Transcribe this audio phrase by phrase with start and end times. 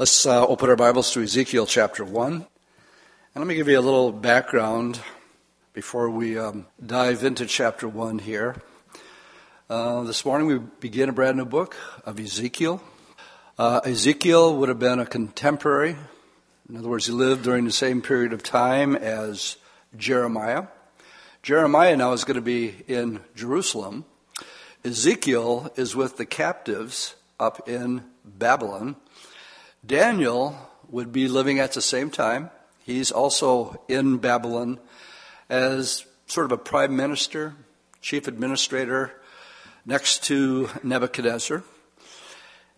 [0.00, 2.32] Let's uh, open our Bibles to Ezekiel chapter 1.
[2.32, 2.46] And
[3.34, 4.98] let me give you a little background
[5.74, 8.56] before we um, dive into chapter 1 here.
[9.68, 11.76] Uh, this morning we begin a brand new book
[12.06, 12.82] of Ezekiel.
[13.58, 15.96] Uh, Ezekiel would have been a contemporary.
[16.70, 19.58] In other words, he lived during the same period of time as
[19.98, 20.68] Jeremiah.
[21.42, 24.06] Jeremiah now is going to be in Jerusalem.
[24.82, 28.96] Ezekiel is with the captives up in Babylon.
[29.84, 30.56] Daniel
[30.88, 32.50] would be living at the same time.
[32.84, 34.78] He's also in Babylon
[35.48, 37.54] as sort of a prime minister,
[38.00, 39.12] chief administrator
[39.86, 41.62] next to Nebuchadnezzar.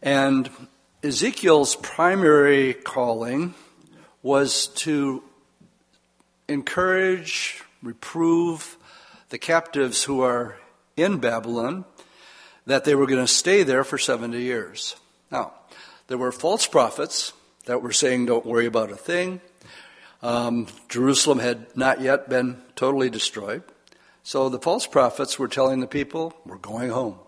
[0.00, 0.50] And
[1.02, 3.54] Ezekiel's primary calling
[4.22, 5.22] was to
[6.48, 8.76] encourage, reprove
[9.30, 10.56] the captives who are
[10.96, 11.84] in Babylon
[12.66, 14.94] that they were going to stay there for 70 years.
[15.30, 15.54] Now,
[16.12, 17.32] there were false prophets
[17.64, 19.40] that were saying, don't worry about a thing.
[20.20, 23.62] Um, Jerusalem had not yet been totally destroyed.
[24.22, 27.18] So the false prophets were telling the people, we're going home.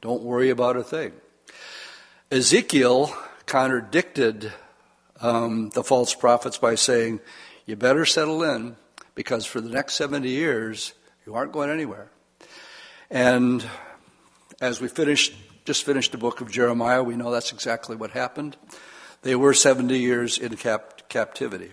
[0.00, 1.12] Don't worry about a thing.
[2.30, 3.14] Ezekiel
[3.44, 4.50] contradicted
[5.20, 7.20] um, the false prophets by saying,
[7.66, 8.74] you better settle in
[9.14, 10.94] because for the next 70 years,
[11.26, 12.10] you aren't going anywhere.
[13.10, 13.62] And
[14.62, 17.02] as we finished just finished the book of Jeremiah.
[17.02, 18.56] We know that's exactly what happened.
[19.22, 21.72] They were 70 years in cap- captivity.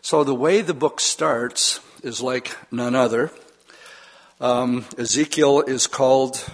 [0.00, 3.30] So the way the book starts is like none other.
[4.40, 6.44] Um, Ezekiel is called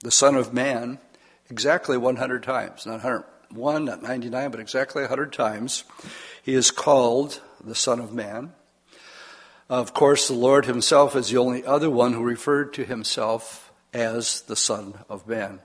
[0.00, 0.98] the Son of Man
[1.50, 2.86] exactly 100 times.
[2.86, 5.84] Not 101, not 99, but exactly 100 times.
[6.42, 8.52] He is called the Son of Man.
[9.68, 14.42] Of course, the Lord Himself is the only other one who referred to Himself as
[14.42, 15.60] the Son of Man.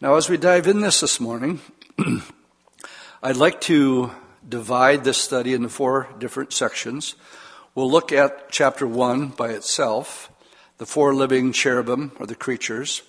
[0.00, 1.60] Now, as we dive in this this morning,
[3.22, 4.10] I'd like to
[4.46, 7.14] divide this study into four different sections.
[7.76, 10.32] We'll look at chapter one by itself,
[10.78, 13.02] the four living cherubim, or the creatures.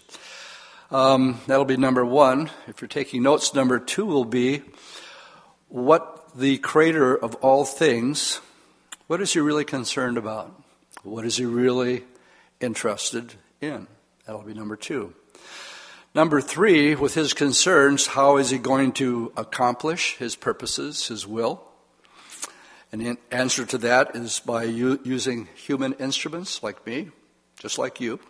[0.92, 2.52] Um, that'll be number one.
[2.68, 4.62] If you're taking notes, number two will be
[5.70, 8.42] what the creator of all things,
[9.08, 10.62] what is he really concerned about?
[11.02, 12.04] What is he really
[12.62, 13.88] interested in?
[14.28, 15.16] That'll be number two.
[16.16, 21.62] Number three, with his concerns, how is he going to accomplish his purposes, his will?
[22.90, 27.10] And the answer to that is by u- using human instruments like me,
[27.60, 28.22] just like you,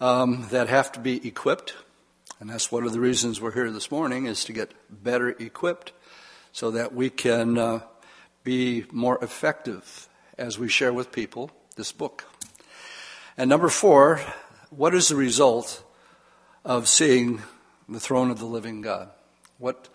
[0.00, 1.74] um, that have to be equipped.
[2.40, 5.92] And that's one of the reasons we're here this morning is to get better equipped
[6.50, 7.80] so that we can uh,
[8.42, 12.24] be more effective as we share with people this book.
[13.36, 14.20] And number four,
[14.70, 15.84] what is the result
[16.64, 17.42] of seeing
[17.88, 19.08] the throne of the living God?
[19.58, 19.88] What,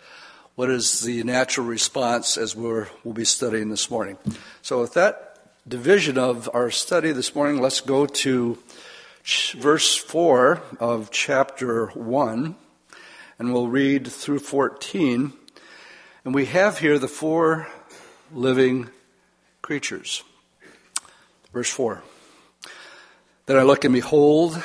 [0.54, 4.18] what is the natural response as we're, we'll be studying this morning?
[4.62, 8.58] So, with that division of our study this morning, let's go to
[9.56, 12.54] verse 4 of chapter 1,
[13.38, 15.32] and we'll read through 14.
[16.24, 17.68] And we have here the four
[18.32, 18.90] living
[19.62, 20.22] creatures.
[21.52, 22.02] Verse 4
[23.46, 24.62] Then I look and behold,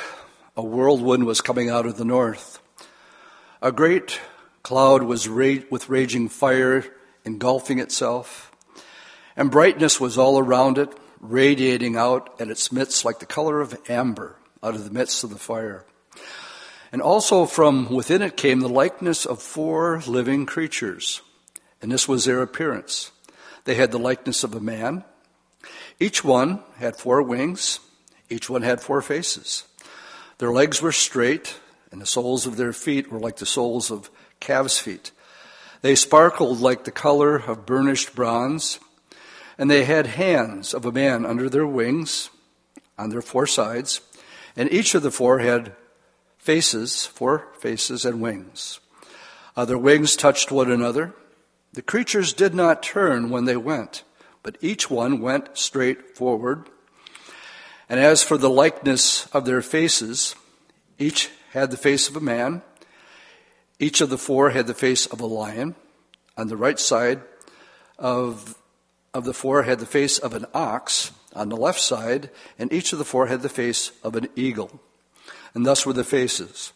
[0.56, 2.60] a whirlwind was coming out of the north.
[3.62, 4.20] A great
[4.62, 6.84] cloud was ra- with raging fire
[7.24, 8.50] engulfing itself,
[9.36, 13.78] and brightness was all around it, radiating out at its midst like the color of
[13.88, 15.84] amber out of the midst of the fire.
[16.90, 21.22] And also from within it came the likeness of four living creatures,
[21.80, 23.10] and this was their appearance.
[23.64, 25.04] They had the likeness of a man.
[25.98, 27.78] Each one had four wings,
[28.28, 29.64] each one had four faces.
[30.42, 31.60] Their legs were straight,
[31.92, 34.10] and the soles of their feet were like the soles of
[34.40, 35.12] calves' feet.
[35.82, 38.80] They sparkled like the color of burnished bronze,
[39.56, 42.30] and they had hands of a man under their wings,
[42.98, 44.00] on their four sides,
[44.56, 45.76] and each of the four had
[46.38, 48.80] faces, four faces and wings.
[49.56, 51.14] Uh, their wings touched one another.
[51.72, 54.02] The creatures did not turn when they went,
[54.42, 56.68] but each one went straight forward.
[57.92, 60.34] And as for the likeness of their faces,
[60.98, 62.62] each had the face of a man.
[63.78, 65.74] Each of the four had the face of a lion.
[66.38, 67.20] On the right side
[67.98, 68.56] of,
[69.12, 72.94] of the four had the face of an ox on the left side, and each
[72.94, 74.80] of the four had the face of an eagle.
[75.52, 76.72] And thus were the faces.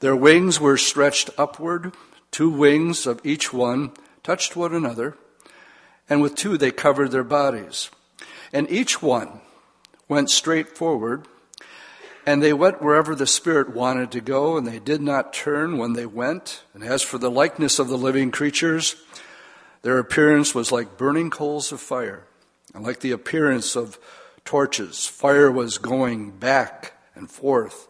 [0.00, 1.92] Their wings were stretched upward,
[2.30, 3.92] two wings of each one
[4.22, 5.18] touched one another,
[6.08, 7.90] and with two they covered their bodies.
[8.54, 9.42] And each one
[10.08, 11.26] went straight forward,
[12.28, 15.92] And they went wherever the Spirit wanted to go, and they did not turn when
[15.92, 16.64] they went.
[16.74, 18.96] And as for the likeness of the living creatures,
[19.82, 22.24] their appearance was like burning coals of fire,
[22.74, 24.00] and like the appearance of
[24.44, 25.06] torches.
[25.06, 27.86] Fire was going back and forth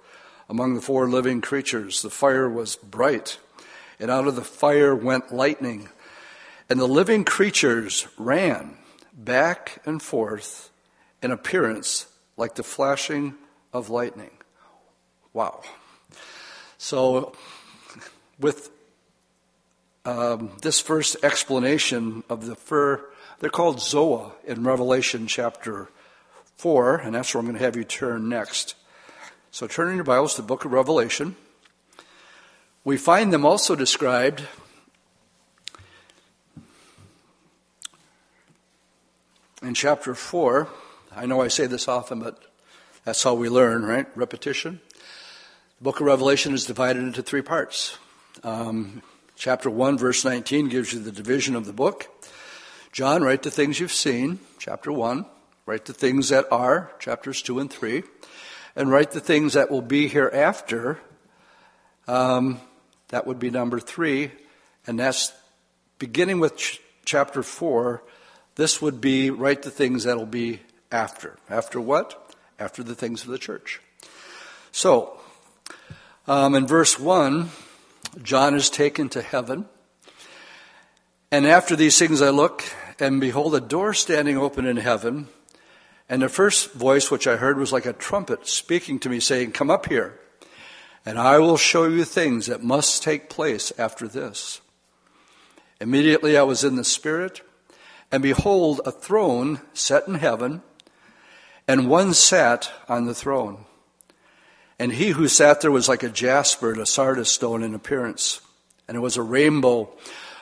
[0.50, 2.02] among the four living creatures.
[2.02, 3.38] The fire was bright,
[3.98, 5.88] and out of the fire went lightning.
[6.68, 8.76] And the living creatures ran
[9.14, 10.70] back and forth
[11.22, 13.34] in appearance like the flashing
[13.72, 14.30] of lightning.
[15.32, 15.62] Wow.
[16.78, 17.34] So,
[18.38, 18.70] with
[20.04, 23.04] um, this first explanation of the fur,
[23.38, 25.88] they're called Zoa in Revelation chapter
[26.56, 28.74] 4, and that's where I'm going to have you turn next.
[29.50, 31.36] So, turn in your Bibles to the book of Revelation.
[32.84, 34.42] We find them also described
[39.62, 40.68] in chapter 4.
[41.18, 42.38] I know I say this often, but
[43.04, 44.06] that's how we learn, right?
[44.14, 44.82] Repetition.
[45.78, 47.96] The book of Revelation is divided into three parts.
[48.44, 49.00] Um,
[49.34, 52.06] chapter 1, verse 19 gives you the division of the book.
[52.92, 55.24] John, write the things you've seen, chapter 1.
[55.64, 58.02] Write the things that are, chapters 2 and 3.
[58.76, 60.98] And write the things that will be hereafter.
[62.06, 62.60] Um,
[63.08, 64.32] that would be number 3.
[64.86, 65.32] And that's
[65.98, 68.02] beginning with ch- chapter 4.
[68.56, 70.60] This would be write the things that will be
[70.90, 71.38] after.
[71.48, 72.26] After what?
[72.58, 73.80] after the things of the church.
[74.72, 75.18] So,
[76.26, 77.50] um, in verse 1,
[78.22, 79.66] John is taken to heaven.
[81.30, 82.64] And after these things I look,
[82.98, 85.28] and behold, a door standing open in heaven.
[86.08, 89.52] And the first voice which I heard was like a trumpet speaking to me, saying,
[89.52, 90.18] Come up here,
[91.04, 94.60] and I will show you things that must take place after this.
[95.80, 97.42] Immediately I was in the Spirit,
[98.10, 100.62] and behold, a throne set in heaven
[101.68, 103.64] and one sat on the throne.
[104.78, 108.40] And he who sat there was like a jasper and a sardius stone in appearance.
[108.86, 109.90] And it was a rainbow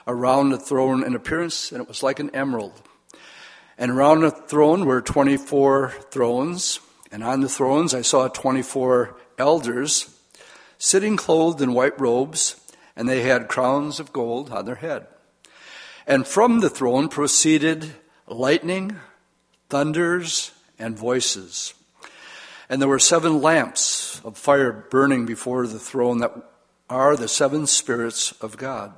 [0.06, 2.82] around the throne in appearance, and it was like an emerald.
[3.78, 6.80] And around the throne were 24 thrones,
[7.10, 10.10] and on the thrones I saw 24 elders
[10.78, 12.60] sitting clothed in white robes,
[12.96, 15.06] and they had crowns of gold on their head.
[16.06, 17.94] And from the throne proceeded
[18.26, 19.00] lightning,
[19.70, 21.74] thunders, and voices.
[22.68, 26.32] And there were seven lamps of fire burning before the throne that
[26.88, 28.92] are the seven spirits of God.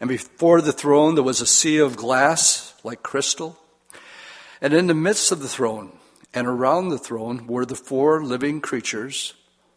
[0.00, 3.58] And before the throne there was a sea of glass like crystal.
[4.60, 5.92] And in the midst of the throne
[6.34, 9.34] and around the throne were the four living creatures,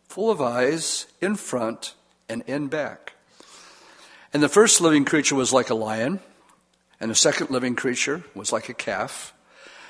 [0.07, 1.95] full of eyes in front
[2.27, 3.13] and in back.
[4.33, 6.19] And the first living creature was like a lion,
[7.00, 9.33] and the second living creature was like a calf.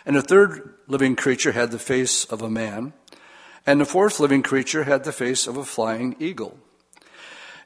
[0.06, 2.94] And the third living creature had the face of a man.
[3.66, 6.58] And the fourth living creature had the face of a flying eagle.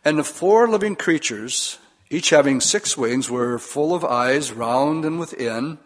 [0.03, 1.79] And the four living creatures,
[2.09, 5.79] each having six wings, were full of eyes round and within.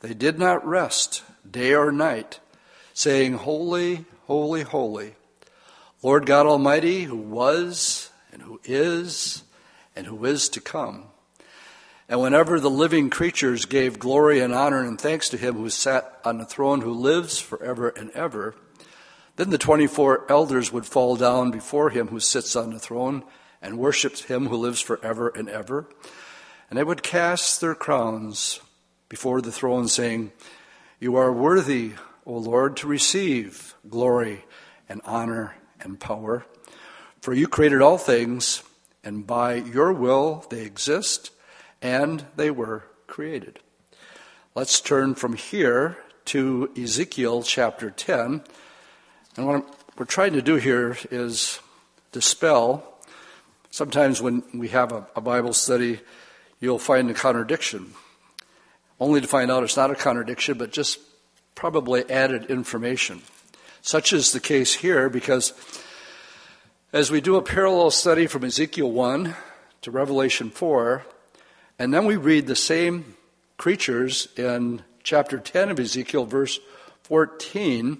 [0.00, 2.40] They did not rest day or night,
[2.92, 5.14] saying, Holy, holy, holy,
[6.02, 9.44] Lord God Almighty, who was and who is
[9.96, 11.06] and who is to come.
[12.08, 16.20] And whenever the living creatures gave glory and honor and thanks to him who sat
[16.24, 18.54] on the throne, who lives forever and ever,
[19.36, 23.24] then the 24 elders would fall down before him who sits on the throne
[23.62, 25.88] and worship him who lives forever and ever.
[26.68, 28.60] And they would cast their crowns
[29.08, 30.32] before the throne, saying,
[31.00, 31.92] You are worthy,
[32.26, 34.44] O Lord, to receive glory
[34.88, 36.44] and honor and power.
[37.20, 38.62] For you created all things,
[39.02, 41.30] and by your will they exist
[41.84, 43.60] and they were created.
[44.54, 48.42] Let's turn from here to Ezekiel chapter 10.
[49.36, 51.60] And what we're trying to do here is
[52.10, 52.98] dispel.
[53.70, 56.00] Sometimes when we have a, a Bible study,
[56.58, 57.92] you'll find a contradiction,
[58.98, 60.98] only to find out it's not a contradiction, but just
[61.54, 63.20] probably added information.
[63.82, 65.52] Such is the case here because
[66.94, 69.34] as we do a parallel study from Ezekiel 1
[69.82, 71.04] to Revelation 4,
[71.78, 73.16] and then we read the same
[73.56, 76.60] creatures in chapter 10 of Ezekiel, verse
[77.02, 77.98] 14.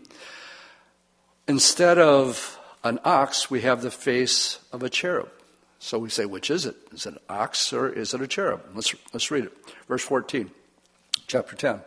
[1.49, 5.29] Instead of an ox, we have the face of a cherub.
[5.79, 6.77] So we say, which is it?
[6.93, 8.63] Is it an ox or is it a cherub?
[8.75, 9.53] Let's, let's read it.
[9.89, 10.51] Verse 14,
[11.27, 11.81] chapter 10.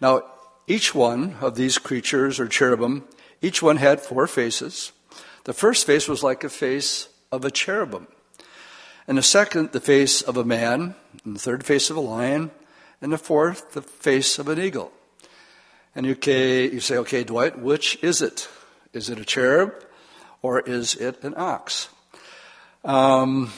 [0.00, 0.22] Now,
[0.66, 3.04] each one of these creatures or cherubim,
[3.42, 4.92] each one had four faces.
[5.44, 8.06] The first face was like a face of a cherubim
[9.08, 12.50] and the second, the face of a man, and the third, face of a lion,
[13.00, 14.92] and the fourth, the face of an eagle.
[15.94, 18.48] And you, you say, okay, Dwight, which is it?
[18.92, 19.72] Is it a cherub
[20.42, 21.88] or is it an ox?
[22.84, 23.50] Um,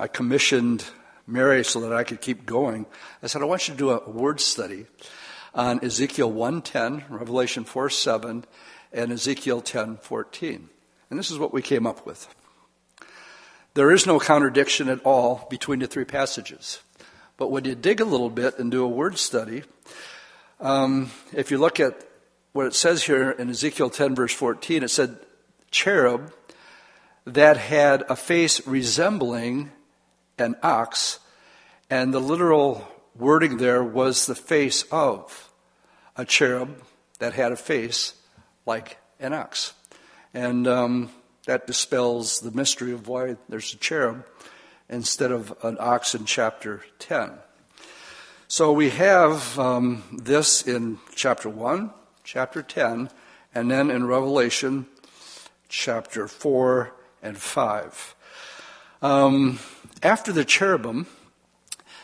[0.00, 0.84] I commissioned
[1.26, 2.84] Mary so that I could keep going.
[3.22, 4.86] I said, I want you to do a word study
[5.54, 8.44] on Ezekiel 1:10, Revelation 4:7,
[8.92, 10.68] and Ezekiel 10:14.
[11.10, 12.28] And this is what we came up with.
[13.78, 16.80] There is no contradiction at all between the three passages.
[17.36, 19.62] But when you dig a little bit and do a word study,
[20.58, 22.04] um, if you look at
[22.50, 25.20] what it says here in Ezekiel 10, verse 14, it said,
[25.70, 26.32] cherub
[27.24, 29.70] that had a face resembling
[30.38, 31.20] an ox,
[31.88, 35.52] and the literal wording there was the face of
[36.16, 36.82] a cherub
[37.20, 38.14] that had a face
[38.66, 39.72] like an ox.
[40.34, 41.10] And um,
[41.48, 44.22] that dispels the mystery of why there's a cherub
[44.90, 47.30] instead of an ox in chapter 10.
[48.48, 51.88] So we have um, this in chapter 1,
[52.22, 53.08] chapter 10,
[53.54, 54.88] and then in Revelation
[55.70, 58.14] chapter 4 and 5.
[59.00, 59.58] Um,
[60.02, 61.06] after the cherubim,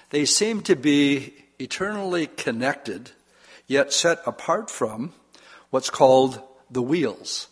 [0.08, 3.10] they seem to be eternally connected,
[3.66, 5.12] yet set apart from
[5.68, 7.48] what's called the wheels.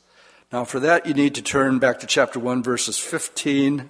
[0.52, 3.88] Now, for that, you need to turn back to chapter 1, verses 15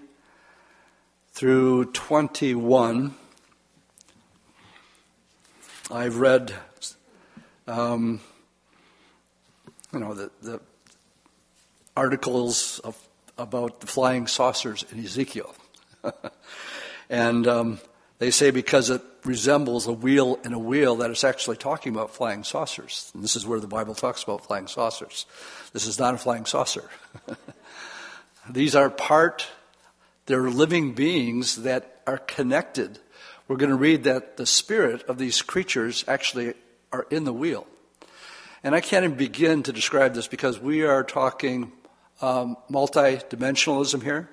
[1.33, 3.17] through 21.
[5.91, 6.55] I've read,
[7.67, 8.21] um,
[9.93, 10.61] you know, the, the
[11.97, 12.97] articles of,
[13.37, 15.53] about the flying saucers in Ezekiel.
[17.11, 17.81] and um,
[18.19, 22.15] they say because it resembles a wheel in a wheel that it's actually talking about
[22.15, 23.11] flying saucers.
[23.15, 25.27] And this is where the Bible talks about flying saucers.
[25.73, 26.89] This is not a flying saucer.
[28.51, 29.47] These are part,
[30.27, 32.99] they're living beings that are connected.
[33.47, 36.55] We're going to read that the spirit of these creatures actually
[36.93, 37.67] are in the wheel.
[38.65, 41.73] And I can't even begin to describe this because we are talking
[42.21, 44.29] um, multi-dimensionalism here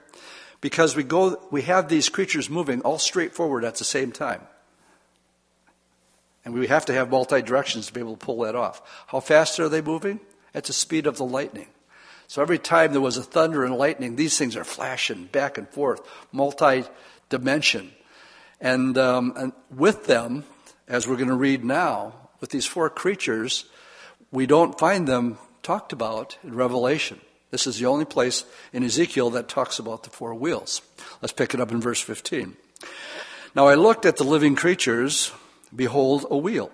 [0.61, 4.41] because we go we have these creatures moving all straight forward at the same time.
[6.45, 8.81] And we have to have multi directions to be able to pull that off.
[9.07, 10.19] How fast are they moving?
[10.53, 11.67] At the speed of the lightning.
[12.29, 15.67] So every time there was a thunder and lightning these things are flashing back and
[15.67, 16.01] forth
[16.31, 16.83] multi
[17.29, 17.91] dimension
[18.61, 20.43] and, um, and with them
[20.87, 23.65] as we're going to read now with these four creatures
[24.31, 27.19] we don't find them talked about in revelation
[27.51, 30.82] this is the only place in Ezekiel that talks about the four wheels.
[31.22, 32.56] Let's pick it up in verse 15.
[33.56, 35.32] Now I looked at the living creatures,
[35.75, 36.72] behold, a wheel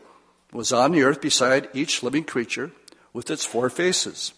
[0.52, 2.72] was on the earth beside each living creature
[3.14, 4.34] with its four faces.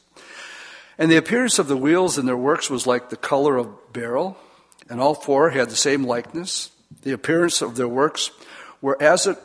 [0.97, 4.37] And the appearance of the wheels and their works was like the color of beryl,
[4.89, 6.71] and all four had the same likeness.
[7.03, 8.31] The appearance of their works
[8.81, 9.37] were as it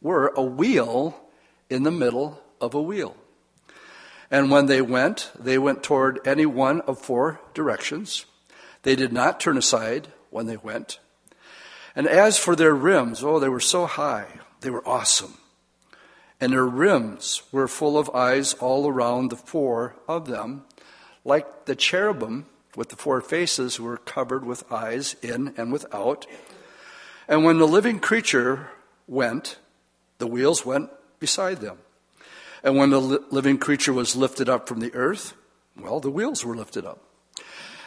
[0.00, 1.20] were a wheel
[1.68, 3.16] in the middle of a wheel.
[4.30, 8.26] And when they went, they went toward any one of four directions.
[8.82, 11.00] They did not turn aside when they went.
[11.96, 14.28] And as for their rims, oh, they were so high.
[14.60, 15.34] They were awesome.
[16.40, 20.64] And their rims were full of eyes all around the four of them,
[21.24, 22.46] like the cherubim
[22.76, 26.26] with the four faces were covered with eyes in and without.
[27.28, 28.70] And when the living creature
[29.06, 29.58] went,
[30.18, 31.78] the wheels went beside them.
[32.62, 35.34] And when the living creature was lifted up from the earth,
[35.78, 37.02] well, the wheels were lifted up.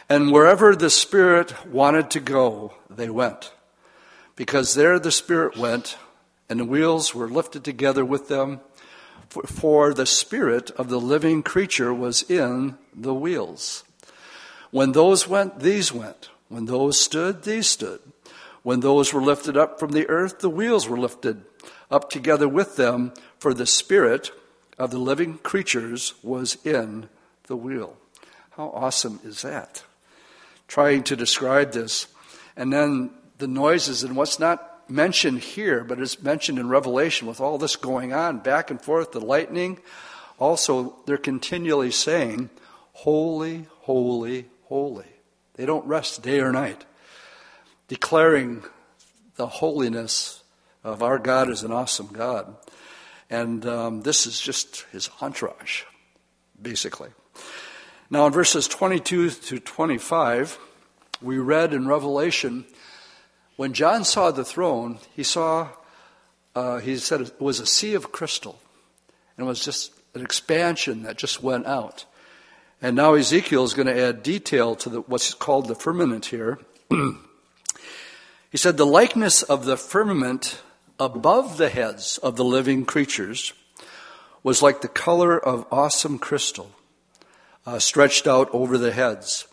[0.08, 3.52] And wherever the Spirit wanted to go, they went.
[4.36, 5.96] Because there the Spirit went,
[6.48, 8.60] and the wheels were lifted together with them,
[9.28, 13.84] for the Spirit of the living creature was in the wheels.
[14.70, 16.28] When those went, these went.
[16.48, 18.00] When those stood, these stood.
[18.62, 21.44] When those were lifted up from the earth, the wheels were lifted
[21.90, 24.30] up together with them, for the Spirit
[24.78, 27.08] of the living creatures was in
[27.46, 27.96] the wheel.
[28.50, 29.82] How awesome is that?
[30.68, 32.06] Trying to describe this.
[32.56, 37.40] And then the noises and what's not mentioned here, but is mentioned in Revelation with
[37.40, 39.78] all this going on, back and forth, the lightning.
[40.38, 42.50] Also, they're continually saying,
[42.92, 45.06] Holy, holy, holy.
[45.54, 46.84] They don't rest day or night,
[47.88, 48.62] declaring
[49.36, 50.42] the holiness
[50.82, 52.54] of our God as an awesome God.
[53.30, 55.82] And um, this is just his entourage,
[56.60, 57.10] basically.
[58.10, 60.58] Now, in verses 22 to 25,
[61.22, 62.66] we read in Revelation
[63.56, 65.68] when John saw the throne, he saw,
[66.56, 68.58] uh, he said it was a sea of crystal.
[69.36, 72.04] And it was just an expansion that just went out.
[72.82, 76.58] And now Ezekiel is going to add detail to the, what's called the firmament here.
[78.50, 80.60] he said, The likeness of the firmament
[80.98, 83.52] above the heads of the living creatures
[84.42, 86.70] was like the color of awesome crystal,
[87.66, 89.46] uh, stretched out over the heads.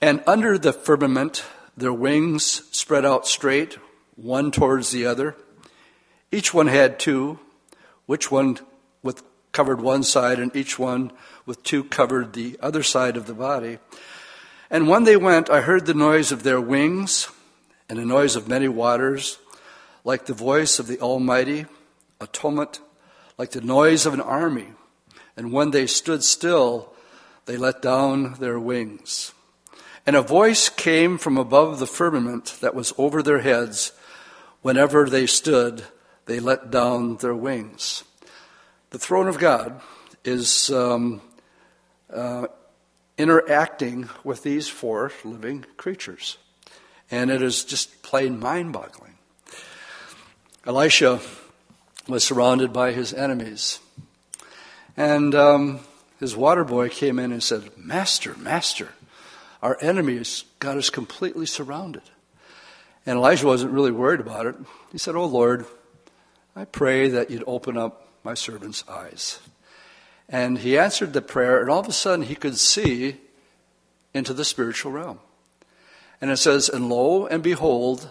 [0.00, 1.44] And under the firmament,
[1.76, 3.78] their wings spread out straight,
[4.16, 5.36] one towards the other.
[6.32, 7.38] Each one had two,
[8.06, 8.58] which one
[9.02, 11.12] with covered one side, and each one
[11.46, 13.78] with two covered the other side of the body.
[14.70, 17.28] And when they went, I heard the noise of their wings
[17.88, 19.38] and the noise of many waters,
[20.04, 21.66] like the voice of the Almighty,
[22.20, 22.80] a tumult,
[23.38, 24.68] like the noise of an army.
[25.36, 26.92] And when they stood still,
[27.46, 29.32] they let down their wings.
[30.06, 33.92] And a voice came from above the firmament that was over their heads.
[34.62, 35.84] Whenever they stood,
[36.26, 38.04] they let down their wings.
[38.90, 39.80] The throne of God
[40.24, 41.20] is um,
[42.12, 42.46] uh,
[43.16, 46.38] interacting with these four living creatures.
[47.10, 49.09] And it is just plain mind boggling.
[50.66, 51.20] Elisha
[52.06, 53.78] was surrounded by his enemies.
[54.96, 55.80] And um,
[56.18, 58.88] his water boy came in and said, Master, Master,
[59.62, 62.02] our enemies got us completely surrounded.
[63.06, 64.54] And Elijah wasn't really worried about it.
[64.92, 65.64] He said, Oh Lord,
[66.54, 69.40] I pray that you'd open up my servant's eyes.
[70.28, 73.16] And he answered the prayer, and all of a sudden he could see
[74.12, 75.20] into the spiritual realm.
[76.20, 78.10] And it says, And lo and behold,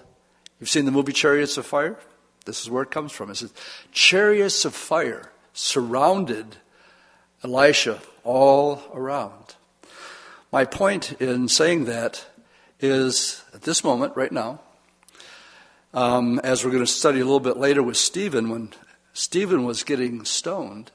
[0.59, 1.99] you've seen the movie Chariots of Fire?
[2.45, 3.29] This is where it comes from.
[3.29, 3.53] It says,
[3.91, 6.57] Chariots of fire surrounded
[7.43, 9.55] Elisha all around.
[10.51, 12.25] My point in saying that
[12.79, 14.61] is at this moment, right now,
[15.93, 18.69] um, as we're going to study a little bit later with Stephen, when
[19.13, 20.91] Stephen was getting stoned,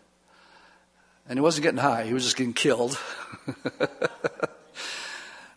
[1.29, 2.99] and he wasn't getting high, he was just getting killed.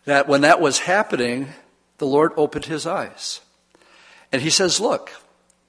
[0.04, 1.48] that when that was happening,
[1.98, 3.40] the Lord opened his eyes.
[4.32, 5.10] And he says, Look,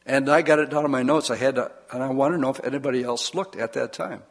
[0.09, 1.29] and I got it down in my notes.
[1.29, 4.23] I had to, and I want to know if anybody else looked at that time.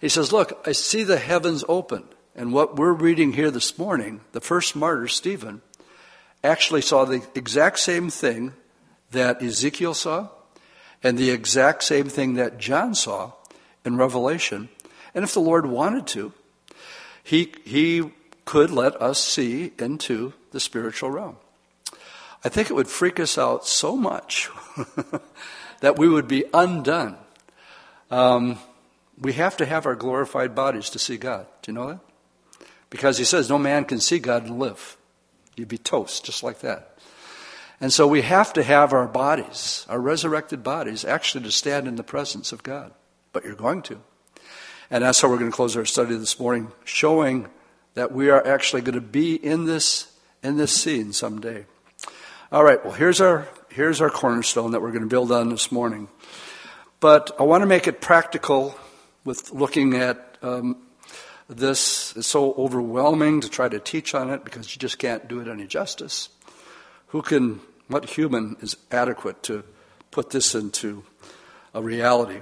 [0.00, 2.04] He says, Look, I see the heavens open.
[2.34, 5.60] And what we're reading here this morning, the first martyr, Stephen,
[6.42, 8.54] actually saw the exact same thing
[9.10, 10.28] that Ezekiel saw
[11.02, 13.32] and the exact same thing that John saw
[13.84, 14.70] in Revelation.
[15.14, 16.32] And if the Lord wanted to,
[17.22, 18.10] he, he
[18.46, 21.36] could let us see into the spiritual realm.
[22.44, 24.48] I think it would freak us out so much
[25.80, 27.16] that we would be undone.
[28.10, 28.58] Um,
[29.20, 31.46] we have to have our glorified bodies to see God.
[31.62, 32.00] Do you know that?
[32.90, 34.96] Because he says no man can see God and live.
[35.56, 36.98] You'd be toast, just like that.
[37.80, 41.96] And so we have to have our bodies, our resurrected bodies, actually to stand in
[41.96, 42.92] the presence of God.
[43.32, 44.00] But you're going to.
[44.90, 47.48] And that's how we're going to close our study this morning, showing
[47.94, 51.66] that we are actually going to be in this, in this scene someday.
[52.50, 55.70] All right, well, here's our, here's our cornerstone that we're going to build on this
[55.70, 56.08] morning.
[56.98, 58.74] But I want to make it practical
[59.22, 60.78] with looking at um,
[61.46, 62.16] this.
[62.16, 65.48] It's so overwhelming to try to teach on it because you just can't do it
[65.48, 66.30] any justice.
[67.08, 69.62] Who can, what human is adequate to
[70.10, 71.04] put this into
[71.74, 72.40] a reality?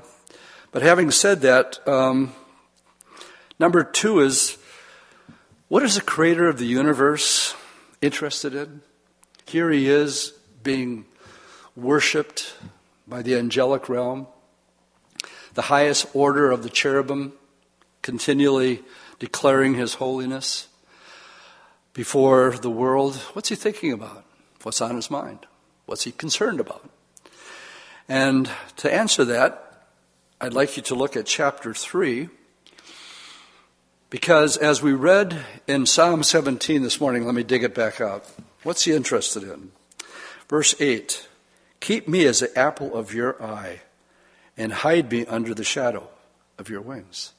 [0.70, 2.32] But having said that, um,
[3.58, 4.56] number two is
[5.66, 7.56] what is the creator of the universe
[8.00, 8.82] interested in?
[9.46, 10.32] Here he is
[10.64, 11.04] being
[11.76, 12.56] worshiped
[13.06, 14.26] by the angelic realm,
[15.54, 17.32] the highest order of the cherubim
[18.02, 18.82] continually
[19.20, 20.66] declaring his holiness
[21.92, 23.14] before the world.
[23.34, 24.24] What's he thinking about?
[24.64, 25.46] What's on his mind?
[25.86, 26.88] What's he concerned about?
[28.08, 29.84] And to answer that,
[30.40, 32.28] I'd like you to look at chapter 3.
[34.10, 38.28] Because as we read in Psalm 17 this morning, let me dig it back out.
[38.66, 39.70] What's he interested in?
[40.48, 41.28] Verse 8
[41.78, 43.82] Keep me as the apple of your eye,
[44.56, 46.08] and hide me under the shadow
[46.58, 47.32] of your wings.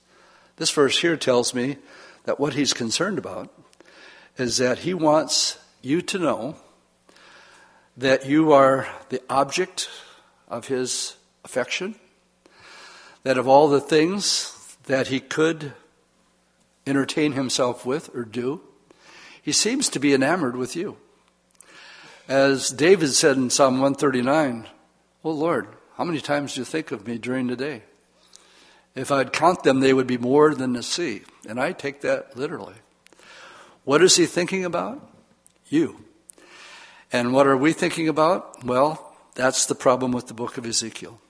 [0.56, 1.80] This verse here tells me
[2.24, 3.52] that what he's concerned about
[4.38, 6.56] is that he wants you to know
[7.98, 9.90] that you are the object
[10.48, 11.96] of his affection,
[13.24, 15.74] that of all the things that he could
[16.86, 18.62] entertain himself with or do,
[19.42, 20.96] he seems to be enamored with you.
[22.28, 24.68] As David said in Psalm 139,
[25.24, 27.84] Oh Lord, how many times do you think of me during the day?
[28.96, 31.22] If I'd count them, they would be more than the sea.
[31.48, 32.76] And I take that literally.
[33.86, 35.10] What is he thinking about?
[35.70, 36.04] You.
[37.14, 38.62] And what are we thinking about?
[38.62, 41.22] Well, that's the problem with the book of Ezekiel.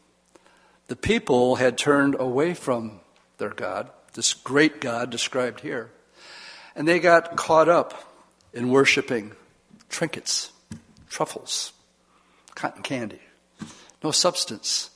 [0.88, 3.02] The people had turned away from
[3.38, 5.92] their God, this great God described here,
[6.76, 8.12] and they got caught up
[8.52, 9.34] in worshiping
[9.90, 10.52] trinkets
[11.10, 11.74] truffles,
[12.56, 13.22] cotton candy,
[14.04, 14.90] no substance.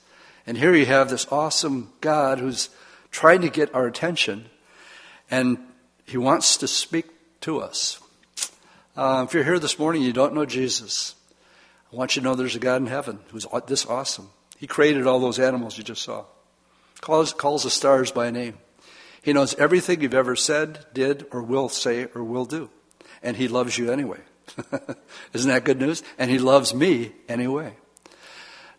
[0.45, 2.69] And here you have this awesome God who's
[3.11, 4.45] trying to get our attention,
[5.29, 5.57] And
[6.05, 7.05] He wants to speak
[7.41, 7.99] to us.
[8.95, 11.15] Uh, if you're here this morning, you don't know Jesus.
[11.91, 14.29] I want you to know there's a God in heaven who's this awesome.
[14.57, 16.25] He created all those animals you just saw.
[17.01, 18.57] Calls, calls the stars by name.
[19.21, 22.69] He knows everything you've ever said, did, or will say, or will do.
[23.23, 24.19] And He loves you anyway.
[25.33, 26.03] Isn't that good news?
[26.17, 27.75] And He loves me anyway.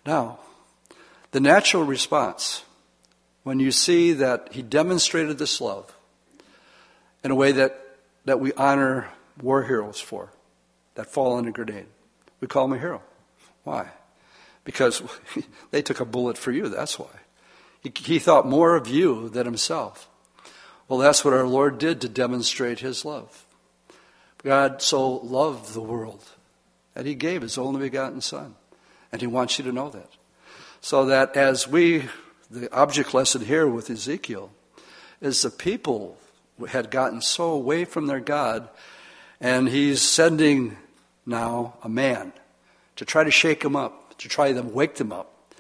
[0.06, 0.38] Now,
[1.30, 2.64] the natural response
[3.42, 5.94] when you see that He demonstrated this love
[7.24, 7.78] in a way that,
[8.24, 9.08] that we honor
[9.40, 10.30] war heroes for,
[10.94, 11.86] that fall in a grenade,
[12.40, 13.02] we call them a hero.
[13.64, 13.90] Why?
[14.64, 15.02] Because
[15.70, 17.06] they took a bullet for you, that's why.
[17.80, 20.08] He, he thought more of you than himself.
[20.88, 23.46] Well, that's what our Lord did to demonstrate his love.
[24.44, 26.24] God so loved the world
[26.94, 28.54] that he gave his only begotten Son.
[29.10, 30.08] And he wants you to know that.
[30.80, 32.08] So that as we,
[32.50, 34.50] the object lesson here with Ezekiel,
[35.20, 36.16] is the people
[36.68, 38.68] had gotten so away from their God,
[39.40, 40.76] and he's sending
[41.24, 42.32] now a man
[42.96, 45.54] to try to shake them up, to try to wake them up,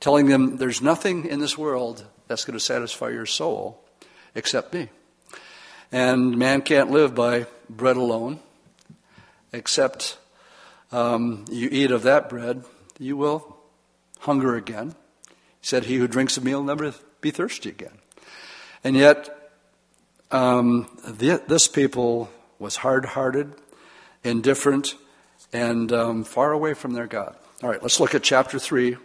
[0.00, 3.80] telling them there's nothing in this world that's going to satisfy your soul
[4.34, 4.88] except me.
[5.92, 8.40] And man can't live by bread alone,
[9.52, 10.18] except
[10.92, 12.64] um, you eat of that bread,
[12.98, 13.56] you will
[14.20, 14.94] hunger again.
[15.28, 17.98] He said, He who drinks a meal never be thirsty again.
[18.82, 19.52] And yet,
[20.30, 23.54] um, the, this people was hard hearted,
[24.22, 24.94] indifferent,
[25.52, 27.36] and um, far away from their God.
[27.62, 28.96] All right, let's look at chapter 3,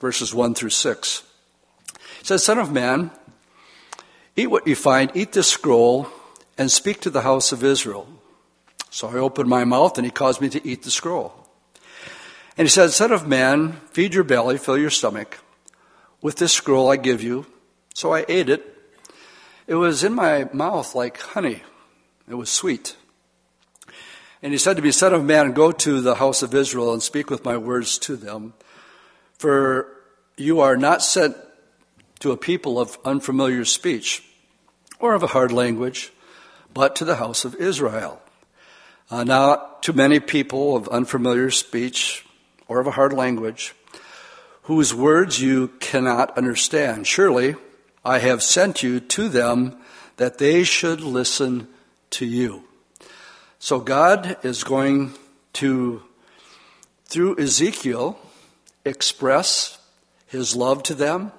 [0.00, 1.22] verses 1 through 6.
[2.20, 3.10] It says, Son of man,
[4.36, 6.08] eat what you find, eat this scroll,
[6.58, 8.08] and speak to the house of Israel.
[8.90, 11.34] So I opened my mouth, and he caused me to eat the scroll.
[12.56, 15.38] And he said, Son of man, feed your belly, fill your stomach.
[16.20, 17.46] With this scroll I give you.
[17.94, 18.68] So I ate it.
[19.66, 21.62] It was in my mouth like honey.
[22.28, 22.96] It was sweet.
[24.42, 27.02] And he said to me, Son of man, go to the house of Israel and
[27.02, 28.54] speak with my words to them.
[29.38, 29.88] For
[30.36, 31.36] you are not sent
[32.22, 34.22] to a people of unfamiliar speech
[35.00, 36.12] or of a hard language,
[36.72, 38.22] but to the house of Israel.
[39.10, 42.24] Uh, not to many people of unfamiliar speech
[42.68, 43.74] or of a hard language,
[44.62, 47.08] whose words you cannot understand.
[47.08, 47.56] Surely
[48.04, 49.76] I have sent you to them
[50.16, 51.66] that they should listen
[52.10, 52.62] to you.
[53.58, 55.14] So God is going
[55.54, 56.04] to,
[57.06, 58.16] through Ezekiel,
[58.84, 59.76] express
[60.28, 61.32] his love to them,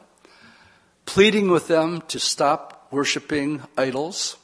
[1.06, 4.38] pleading with them to stop worshiping idols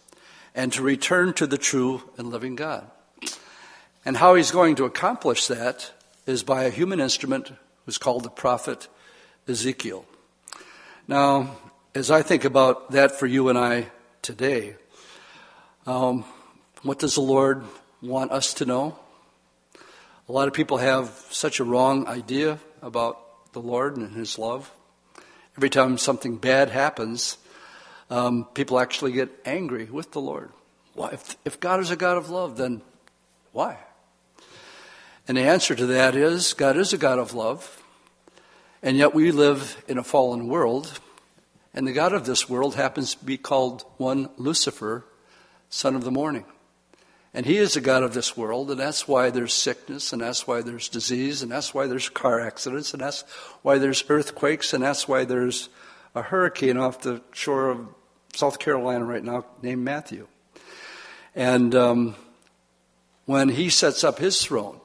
[0.55, 2.89] and to return to the true and living God.
[4.05, 5.91] And how he's going to accomplish that
[6.25, 7.51] is by a human instrument
[7.85, 8.87] who's called the prophet
[9.47, 10.05] Ezekiel.
[11.07, 11.57] Now,
[11.95, 13.87] as I think about that for you and I
[14.21, 14.75] today,
[15.87, 16.23] um,
[16.83, 17.63] what does the Lord
[18.01, 18.99] want us to know?
[20.27, 24.71] A lot of people have such a wrong idea about the Lord and His love.
[25.57, 27.37] Every time something bad happens,
[28.09, 30.51] um, people actually get angry with the Lord.
[30.93, 31.09] Why?
[31.09, 32.81] If, if God is a God of love, then
[33.51, 33.77] why?
[35.27, 37.83] And the answer to that is God is a God of love,
[38.81, 40.99] and yet we live in a fallen world,
[41.73, 45.05] and the God of this world happens to be called one Lucifer,
[45.69, 46.45] son of the morning.
[47.33, 50.47] And he is the God of this world, and that's why there's sickness, and that's
[50.47, 53.21] why there's disease, and that's why there's car accidents, and that's
[53.61, 55.69] why there's earthquakes, and that's why there's
[56.15, 57.87] a hurricane off the shore of
[58.33, 60.27] South Carolina right now named Matthew.
[61.35, 62.15] And um,
[63.25, 64.79] when he sets up his throne,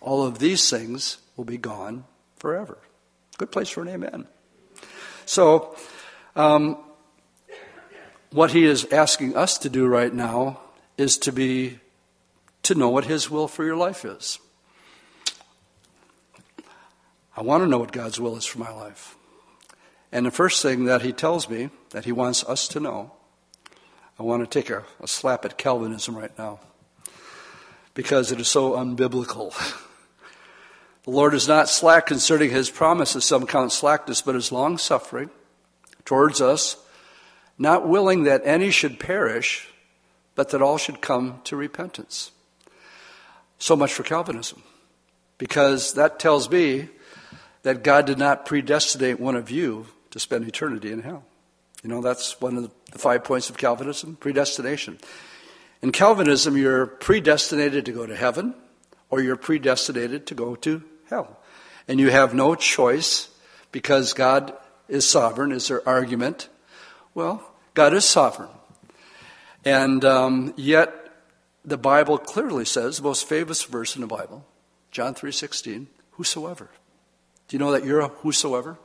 [0.00, 2.04] all of these things will be gone
[2.36, 2.78] forever.
[3.36, 4.26] Good place for an amen.
[5.26, 5.76] So,
[6.36, 6.78] um,
[8.30, 10.60] what he is asking us to do right now
[10.96, 11.80] is to be
[12.64, 14.38] to know what his will for your life is.
[17.36, 19.16] I want to know what God's will is for my life.
[20.10, 23.12] And the first thing that he tells me that he wants us to know,
[24.18, 26.60] I want to take a, a slap at Calvinism right now
[27.94, 29.54] because it is so unbiblical.
[31.04, 35.30] The Lord is not slack concerning his promises, some count slackness, but is long suffering
[36.04, 36.76] towards us,
[37.58, 39.68] not willing that any should perish,
[40.36, 42.30] but that all should come to repentance.
[43.62, 44.60] So much for Calvinism,
[45.38, 46.88] because that tells me
[47.62, 51.22] that God did not predestinate one of you to spend eternity in hell.
[51.84, 54.98] You know, that's one of the five points of Calvinism predestination.
[55.80, 58.56] In Calvinism, you're predestinated to go to heaven,
[59.10, 61.38] or you're predestinated to go to hell.
[61.86, 63.28] And you have no choice
[63.70, 64.52] because God
[64.88, 66.48] is sovereign, is their argument.
[67.14, 68.50] Well, God is sovereign.
[69.64, 71.01] And um, yet,
[71.64, 74.44] the Bible clearly says, the most famous verse in the Bible,
[74.90, 76.68] John 3.16, whosoever.
[77.48, 78.78] Do you know that you're a whosoever?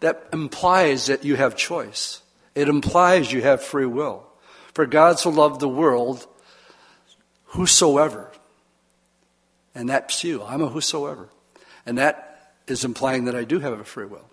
[0.00, 2.22] That implies that you have choice.
[2.54, 4.26] It implies you have free will.
[4.74, 6.26] For God so loved the world,
[7.46, 8.30] whosoever.
[9.74, 10.42] And that's you.
[10.42, 11.28] I'm a whosoever.
[11.86, 14.28] And that is implying that I do have a free will.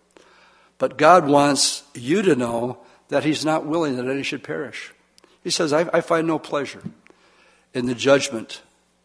[0.78, 4.94] But God wants you to know that He's not willing that any should perish.
[5.44, 6.84] He says, I, I find no pleasure
[7.78, 8.62] in the judgment.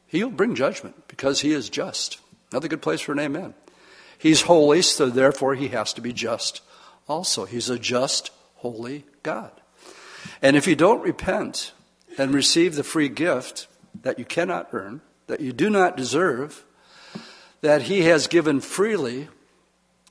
[0.06, 2.18] He'll bring judgment because He is just.
[2.50, 3.54] Another good place for an amen.
[4.18, 6.62] He's holy, so therefore He has to be just
[7.06, 7.44] also.
[7.44, 9.52] He's a just, holy God.
[10.40, 11.72] And if you don't repent
[12.18, 13.66] and receive the free gift
[14.02, 16.64] that you cannot earn, that you do not deserve,
[17.60, 19.28] that He has given freely,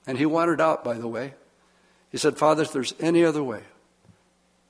[0.06, 1.34] and He wanted out, by the way.
[2.12, 3.64] He said, Father, if there's any other way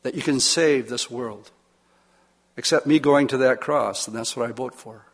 [0.04, 1.52] that you can save this world,
[2.58, 5.06] except me going to that cross, and that's what I vote for.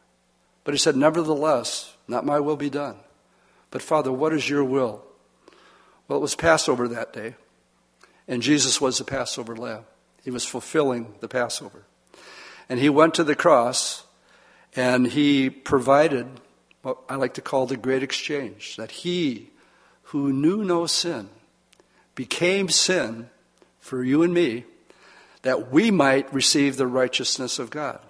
[0.64, 2.98] But He said, Nevertheless, not my will be done.
[3.72, 5.04] But Father, what is your will?
[6.08, 7.36] Well, it was Passover that day,
[8.28, 9.84] and Jesus was the Passover lamb.
[10.24, 11.84] He was fulfilling the Passover.
[12.70, 14.04] And he went to the cross
[14.76, 16.28] and he provided
[16.82, 19.52] what I like to call the great exchange that he
[20.04, 21.30] who knew no sin
[22.16, 23.30] became sin
[23.80, 24.66] for you and me
[25.48, 28.02] that we might receive the righteousness of God.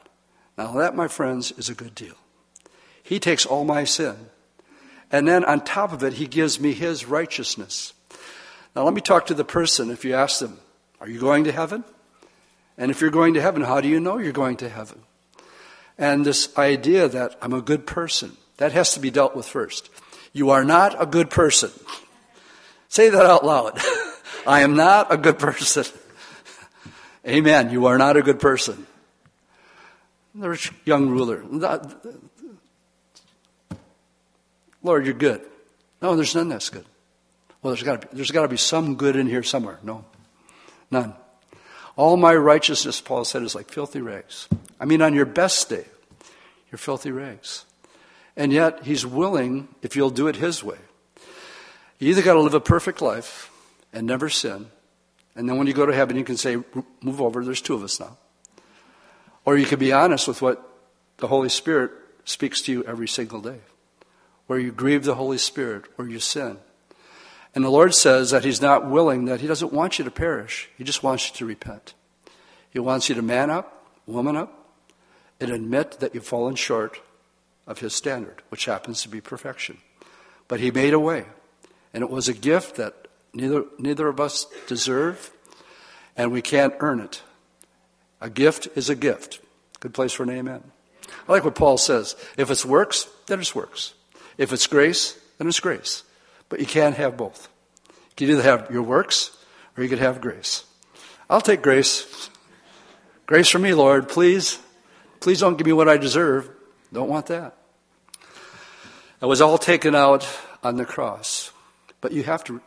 [0.58, 2.16] Now, that, my friends, is a good deal.
[3.04, 4.16] He takes all my sin,
[5.12, 7.94] and then on top of it, he gives me his righteousness.
[8.76, 10.58] Now, let me talk to the person if you ask them,
[11.00, 11.84] Are you going to heaven?
[12.76, 15.04] And if you're going to heaven, how do you know you're going to heaven?
[15.96, 19.92] And this idea that I'm a good person, that has to be dealt with first.
[20.34, 21.70] You are not a good person.
[22.90, 23.80] Say that out loud.
[24.48, 25.86] I am not a good person.
[27.26, 27.72] Amen.
[27.72, 28.86] You are not a good person.
[30.36, 31.44] The rich young ruler.
[34.84, 35.42] Lord, you're good.
[36.02, 36.86] No, there's none that's good.
[37.62, 39.80] Well, there's got to be, there's got to be some good in here somewhere.
[39.82, 40.06] No,
[40.92, 41.14] none.
[41.96, 44.48] All my righteousness, Paul said, is like filthy rags.
[44.80, 45.86] I mean, on your best day,
[46.72, 47.66] you're filthy rags.
[48.36, 50.78] And yet, he's willing, if you'll do it his way.
[51.98, 53.50] You either got to live a perfect life
[53.92, 54.68] and never sin,
[55.38, 56.58] and then when you go to heaven, you can say,
[57.02, 58.18] Move over, there's two of us now.
[59.46, 60.68] Or you can be honest with what
[61.18, 61.92] the Holy Spirit
[62.26, 63.60] speaks to you every single day,
[64.48, 66.58] where you grieve the Holy Spirit, where you sin.
[67.54, 70.70] And the Lord says that He's not willing, that He doesn't want you to perish.
[70.76, 71.94] He just wants you to repent.
[72.72, 74.72] He wants you to man up, woman up,
[75.40, 77.00] and admit that you've fallen short
[77.68, 79.78] of His standard, which happens to be perfection.
[80.48, 81.26] But He made a way.
[81.94, 85.32] And it was a gift that neither, neither of us deserve,
[86.16, 87.22] and we can't earn it.
[88.22, 89.40] A gift is a gift.
[89.80, 90.64] Good place for an amen.
[91.28, 92.16] I like what Paul says.
[92.38, 93.94] If it's works, then it's works.
[94.38, 96.04] If it's grace, then it's grace.
[96.50, 97.50] But you can't have both.
[97.88, 99.38] You can either have your works
[99.76, 100.66] or you could have grace.
[101.30, 102.30] I'll take grace.
[103.26, 104.60] Grace for me, Lord, please.
[105.20, 106.50] Please don't give me what I deserve.
[106.94, 107.56] Don't want that.
[109.22, 110.28] It was all taken out
[110.64, 111.52] on the cross.
[112.02, 112.62] But you have to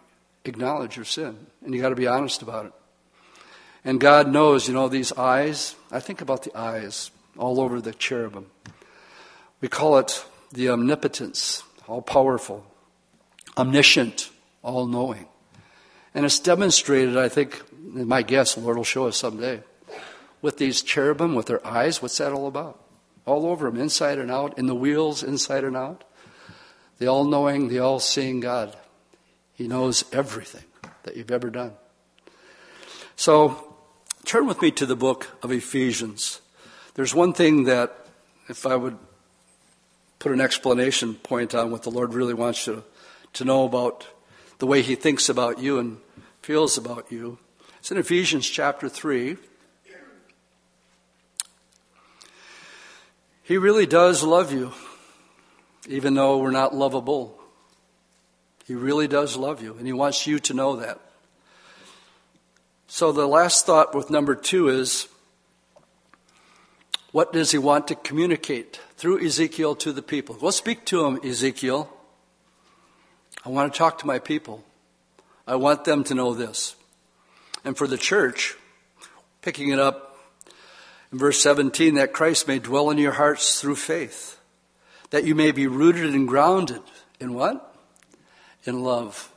[0.45, 2.73] acknowledge your sin, and you got to be honest about it.
[3.85, 5.75] And God knows, you know, these eyes.
[5.91, 8.51] I think about the eyes all over the cherubim.
[9.61, 12.67] We call it the omnipotence, all powerful
[13.57, 14.31] omniscient,
[14.63, 15.27] all knowing.
[16.15, 19.63] And it's demonstrated, I think, my guess, Lord will show us someday,
[20.43, 22.03] with these cherubim, with their eyes.
[22.03, 22.83] What's that all about?
[23.27, 26.05] All over them, inside and out, in the wheels, inside and out.
[26.99, 28.77] The all knowing, the all seeing God.
[29.61, 30.65] He knows everything
[31.03, 31.73] that you've ever done.
[33.15, 33.77] So,
[34.25, 36.41] turn with me to the book of Ephesians.
[36.95, 38.07] There's one thing that,
[38.49, 38.97] if I would
[40.19, 42.85] put an explanation point on what the Lord really wants you
[43.35, 44.07] to know about
[44.61, 45.99] the way he thinks about you and
[46.41, 47.39] feels about you.
[47.81, 49.37] It's in Ephesians chapter 3.
[53.43, 54.73] He really does love you,
[55.87, 57.40] even though we're not lovable.
[58.67, 61.01] He really does love you, and he wants you to know that.
[62.87, 65.09] So, the last thought with number two is
[67.13, 70.37] what does he want to communicate through Ezekiel to the people?
[70.41, 71.91] Well, speak to him, Ezekiel.
[73.45, 74.65] I want to talk to my people.
[75.47, 76.77] I want them to know this.
[77.65, 78.57] And for the church,
[79.43, 80.19] picking it up
[81.11, 84.39] in verse 17, that Christ may dwell in your hearts through faith,
[85.11, 86.83] that you may be rooted and grounded
[87.19, 87.70] in what?
[88.65, 89.33] In love.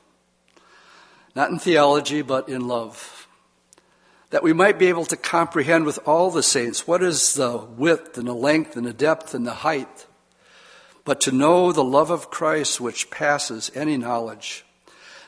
[1.36, 3.28] Not in theology, but in love.
[4.34, 8.18] that we might be able to comprehend with all the saints what is the width
[8.18, 10.08] and the length and the depth and the height,
[11.06, 14.66] but to know the love of Christ which passes any knowledge,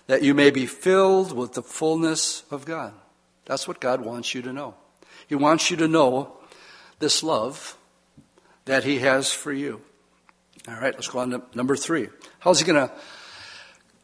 [0.07, 2.95] that you may be filled with the fullness of God.
[3.45, 4.73] That's what God wants you to know.
[5.27, 6.37] He wants you to know
[6.97, 7.77] this love
[8.65, 9.81] that He has for you.
[10.67, 12.09] All right, let's go on to number three.
[12.39, 12.91] How's He going to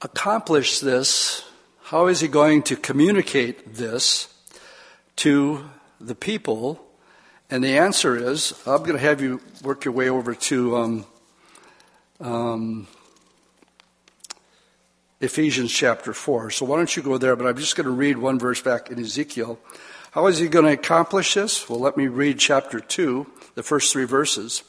[0.01, 1.43] accomplish this?
[1.83, 4.33] How is He going to communicate this
[5.17, 6.83] to the people?
[7.49, 11.05] And the answer is I'm going to have you work your way over to um,
[12.19, 12.87] um,
[15.19, 16.49] Ephesians chapter 4.
[16.51, 17.35] So why don't you go there?
[17.35, 19.59] But I'm just going to read one verse back in Ezekiel.
[20.11, 21.69] How is he going to accomplish this?
[21.69, 24.63] Well, let me read chapter 2, the first three verses.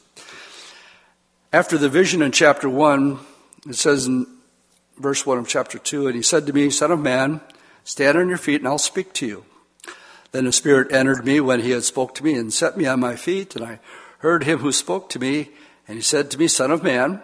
[1.51, 3.19] After the vision in chapter 1,
[3.67, 4.27] it says in
[4.97, 7.41] verse 1 of chapter 2, and he said to me, Son of man,
[7.83, 9.45] stand on your feet and I'll speak to you.
[10.31, 12.99] Then the Spirit entered me when he had spoke to me and set me on
[12.99, 13.79] my feet, and I
[14.19, 15.49] heard him who spoke to me,
[15.87, 17.21] and he said to me, Son of man,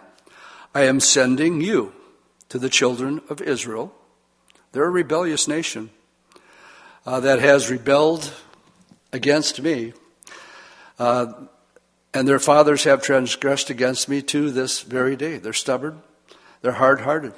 [0.76, 1.94] I am sending you
[2.50, 3.94] to the children of Israel.
[4.72, 5.90] They're a rebellious nation
[7.06, 8.32] uh, that has rebelled
[9.12, 9.94] against me.
[11.00, 11.34] Uh,
[12.14, 15.38] and their fathers have transgressed against me to this very day.
[15.38, 16.02] They're stubborn,
[16.62, 17.34] they're hard hearted.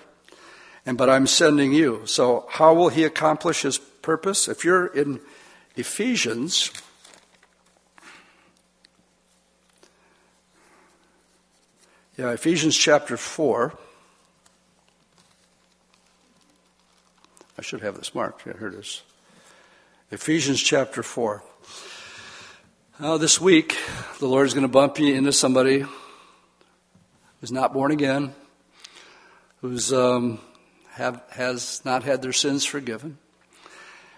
[0.85, 2.01] And but I'm sending you.
[2.05, 4.47] So how will he accomplish his purpose?
[4.47, 5.19] If you're in
[5.75, 6.71] Ephesians,
[12.17, 13.77] yeah, Ephesians chapter 4.
[17.57, 18.45] I should have this marked.
[18.47, 19.03] Yeah, here it is.
[20.09, 21.43] Ephesians chapter 4.
[22.99, 23.77] Now, this week,
[24.19, 25.85] the Lord is going to bump you into somebody
[27.39, 28.33] who's not born again,
[29.61, 30.39] who's um,
[30.91, 33.17] have, has not had their sins forgiven,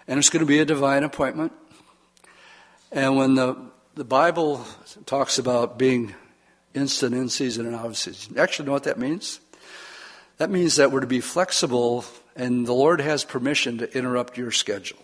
[0.06, 1.52] and it's going to be a divine appointment.
[2.92, 3.56] And when the,
[3.94, 4.64] the Bible
[5.06, 6.14] talks about being
[6.74, 9.40] instant in season and out of season, actually know what that means?
[10.38, 14.50] That means that we're to be flexible, and the Lord has permission to interrupt your
[14.50, 14.98] schedule.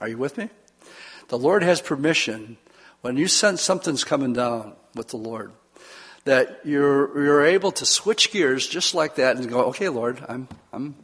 [0.00, 0.48] Are you with me?
[1.28, 2.56] The Lord has permission
[3.02, 5.52] when you sense something's coming down with the Lord
[6.24, 10.48] that you're, you're able to switch gears just like that and go, okay, Lord, I'm,
[10.72, 10.94] I'm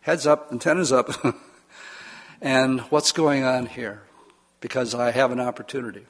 [0.00, 1.10] heads up, antennas up.
[2.40, 4.02] and what's going on here?
[4.60, 6.06] Because I have an opportunity.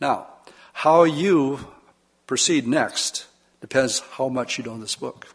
[0.00, 0.28] Now,
[0.72, 1.58] how you
[2.26, 3.26] proceed next
[3.60, 5.28] depends how much you know this book.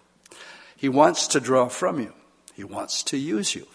[0.78, 2.13] He wants to draw from you.
[2.54, 3.67] He wants to use you.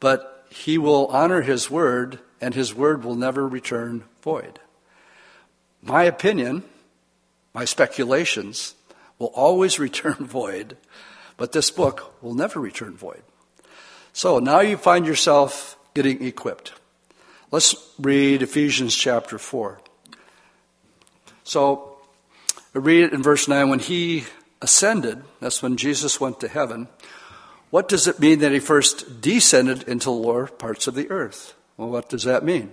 [0.00, 4.58] But he will honor his word, and his word will never return void.
[5.82, 6.64] My opinion,
[7.56, 8.74] my speculations,
[9.18, 10.76] will always return void,
[11.38, 13.22] but this book will never return void.
[14.12, 16.74] So now you find yourself getting equipped.
[17.50, 19.80] Let's read Ephesians chapter 4.
[21.44, 21.96] So,
[22.74, 23.70] I read it in verse 9.
[23.70, 24.24] When he
[24.60, 26.88] ascended, that's when Jesus went to heaven,
[27.70, 31.54] what does it mean that he first descended into the lower parts of the earth?
[31.76, 32.72] Well, what does that mean?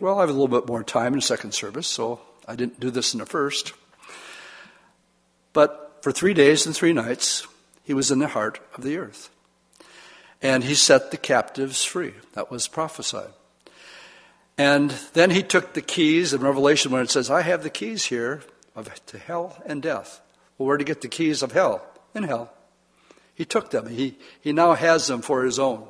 [0.00, 2.90] Well, I have a little bit more time in second service, so I didn't do
[2.90, 3.74] this in the first.
[5.52, 7.46] But for three days and three nights,
[7.84, 9.30] he was in the heart of the earth.
[10.42, 12.14] And he set the captives free.
[12.32, 13.30] That was prophesied.
[14.58, 18.06] And then he took the keys in Revelation when it says, I have the keys
[18.06, 18.42] here
[18.74, 20.20] of, to hell and death.
[20.58, 21.86] Well, where to get the keys of hell?
[22.16, 22.52] In hell.
[23.32, 23.86] He took them.
[23.86, 25.86] He, he now has them for his own.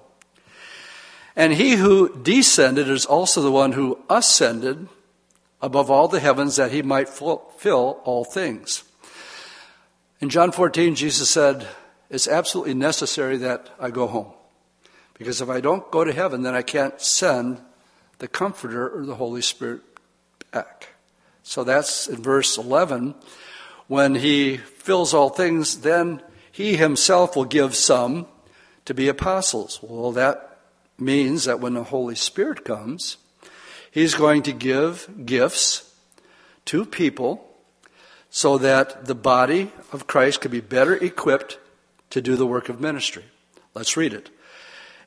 [1.35, 4.89] And he who descended is also the one who ascended
[5.63, 8.85] above all the heavens that he might fill all things.
[10.21, 11.67] In John 14, Jesus said,
[12.11, 14.33] It's absolutely necessary that I go home.
[15.15, 17.61] Because if I don't go to heaven, then I can't send
[18.19, 19.83] the Comforter or the Holy Spirit
[20.51, 20.89] back.
[21.43, 23.15] So that's in verse 11.
[23.87, 28.27] When he fills all things, then he himself will give some
[28.85, 29.81] to be apostles.
[29.83, 30.59] Well, that
[30.99, 33.17] means that when the Holy Spirit comes,
[33.91, 35.95] he's going to give gifts
[36.67, 37.47] to people
[38.31, 41.59] so that the body of Christ could be better equipped
[42.11, 43.25] to do the work of ministry.
[43.75, 44.31] Let's read it.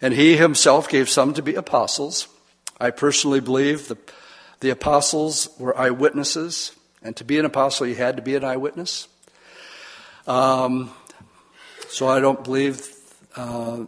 [0.01, 2.27] And he himself gave some to be apostles.
[2.79, 3.97] I personally believe the,
[4.59, 9.07] the apostles were eyewitnesses, and to be an apostle, you had to be an eyewitness.
[10.27, 10.91] Um,
[11.87, 12.89] so I don't believe
[13.35, 13.85] uh,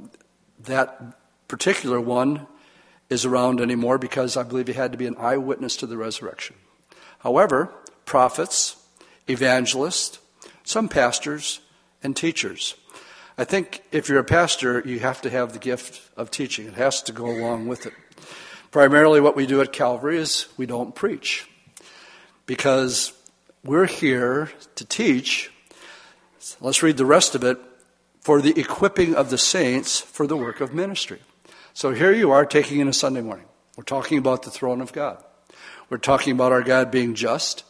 [0.65, 1.17] that
[1.47, 2.47] particular one
[3.09, 6.55] is around anymore because I believe he had to be an eyewitness to the resurrection.
[7.19, 7.71] However,
[8.05, 8.77] prophets,
[9.29, 10.19] evangelists,
[10.63, 11.59] some pastors,
[12.03, 12.75] and teachers.
[13.37, 16.67] I think if you're a pastor, you have to have the gift of teaching.
[16.67, 17.93] It has to go along with it.
[18.71, 21.47] Primarily, what we do at Calvary is we don't preach
[22.45, 23.13] because
[23.63, 25.51] we're here to teach.
[26.61, 27.57] Let's read the rest of it
[28.21, 31.19] for the equipping of the saints for the work of ministry.
[31.75, 33.47] So here you are taking in a Sunday morning.
[33.75, 35.21] We're talking about the throne of God.
[35.89, 37.65] We're talking about our God being just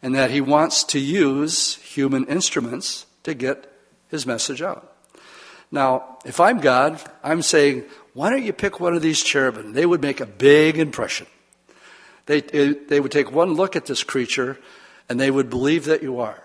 [0.00, 3.68] and that he wants to use human instruments to get
[4.06, 4.94] his message out.
[5.72, 9.72] Now, if I'm God, I'm saying, why don't you pick one of these cherubim?
[9.72, 11.26] They would make a big impression.
[12.26, 14.60] They, they would take one look at this creature
[15.08, 16.44] and they would believe that you are.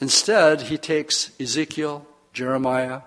[0.00, 3.02] Instead, he takes Ezekiel, Jeremiah,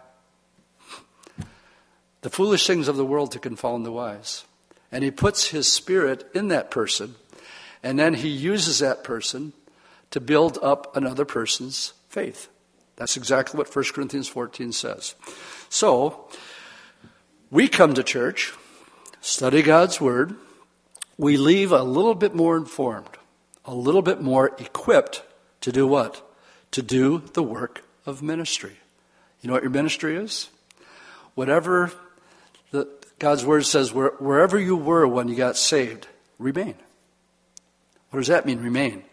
[2.21, 4.45] the foolish things of the world to confound the wise.
[4.91, 7.15] And he puts his spirit in that person,
[7.81, 9.53] and then he uses that person
[10.11, 12.49] to build up another person's faith.
[12.97, 15.15] That's exactly what 1 Corinthians 14 says.
[15.69, 16.27] So,
[17.49, 18.53] we come to church,
[19.21, 20.35] study God's Word,
[21.17, 23.09] we leave a little bit more informed,
[23.65, 25.23] a little bit more equipped
[25.61, 26.21] to do what?
[26.71, 28.77] To do the work of ministry.
[29.41, 30.49] You know what your ministry is?
[31.35, 31.91] Whatever
[33.19, 36.07] God's Word says, where, wherever you were when you got saved,
[36.39, 36.75] remain.
[38.09, 39.03] What does that mean, remain?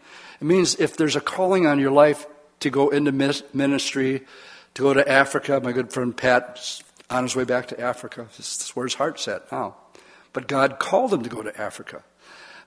[0.41, 2.25] It means if there's a calling on your life
[2.61, 4.25] to go into ministry,
[4.73, 8.27] to go to Africa, my good friend Pat on his way back to Africa.
[8.37, 9.75] This is where his heart's at now.
[10.33, 12.03] But God called him to go to Africa.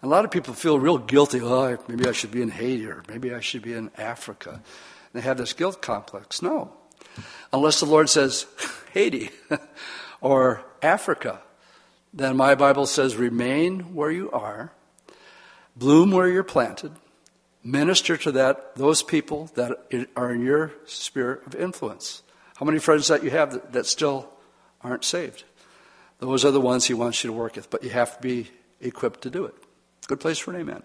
[0.02, 1.40] a lot of people feel real guilty.
[1.40, 4.50] Oh, maybe I should be in Haiti or maybe I should be in Africa.
[4.52, 4.62] And
[5.12, 6.42] they have this guilt complex.
[6.42, 6.72] No.
[7.52, 8.46] Unless the Lord says
[8.92, 9.30] Haiti
[10.20, 11.40] or Africa,
[12.12, 14.72] then my Bible says remain where you are,
[15.76, 16.92] bloom where you're planted,
[17.64, 22.22] minister to that those people that are in your sphere of influence.
[22.56, 24.28] How many friends that you have that, that still
[24.82, 25.44] aren't saved?
[26.18, 28.50] Those are the ones he wants you to work with, but you have to be
[28.80, 29.54] equipped to do it.
[30.06, 30.82] Good place for an amen.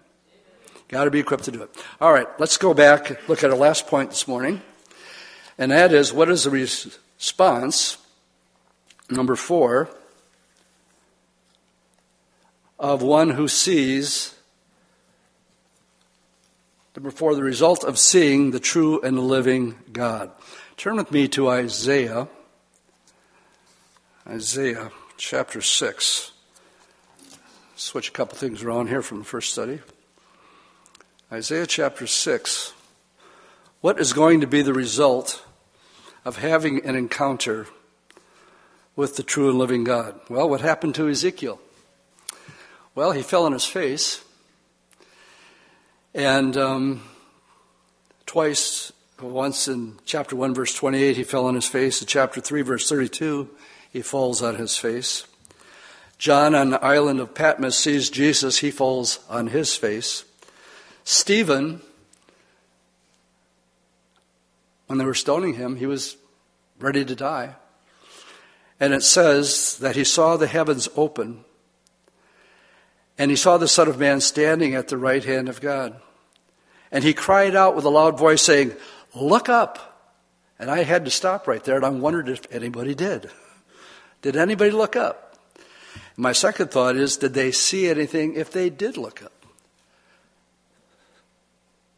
[0.87, 1.69] Got to be equipped to do it.
[1.99, 4.61] All right, let's go back, look at our last point this morning,
[5.57, 7.97] and that is what is the response,
[9.09, 9.89] number four,
[12.79, 14.35] of one who sees
[16.97, 20.31] Number four, the result of seeing the true and living God.
[20.77, 22.27] Turn with me to Isaiah,
[24.27, 26.31] Isaiah chapter 6.
[27.75, 29.79] Switch a couple things around here from the first study.
[31.31, 32.73] Isaiah chapter 6.
[33.81, 35.45] What is going to be the result
[36.25, 37.67] of having an encounter
[38.97, 40.19] with the true and living God?
[40.27, 41.61] Well, what happened to Ezekiel?
[42.93, 44.21] Well, he fell on his face
[46.17, 47.01] and um,
[48.25, 48.91] twice,
[49.21, 52.01] once in chapter 1, verse 28, he fell on his face.
[52.01, 53.47] In chapter 3, verse 32,
[53.91, 55.27] he falls on his face.
[56.17, 60.23] John on the island of Patmos sees Jesus, he falls on his face.
[61.03, 61.83] Stephen,
[64.87, 66.17] when they were stoning him, he was
[66.79, 67.57] ready to die.
[68.79, 71.43] And it says that he saw the heavens open
[73.17, 75.99] and he saw the Son of Man standing at the right hand of God.
[76.91, 78.73] And he cried out with a loud voice, saying,
[79.15, 80.13] Look up.
[80.59, 83.29] And I had to stop right there, and I wondered if anybody did.
[84.21, 85.37] Did anybody look up?
[86.15, 89.45] My second thought is, did they see anything if they did look up?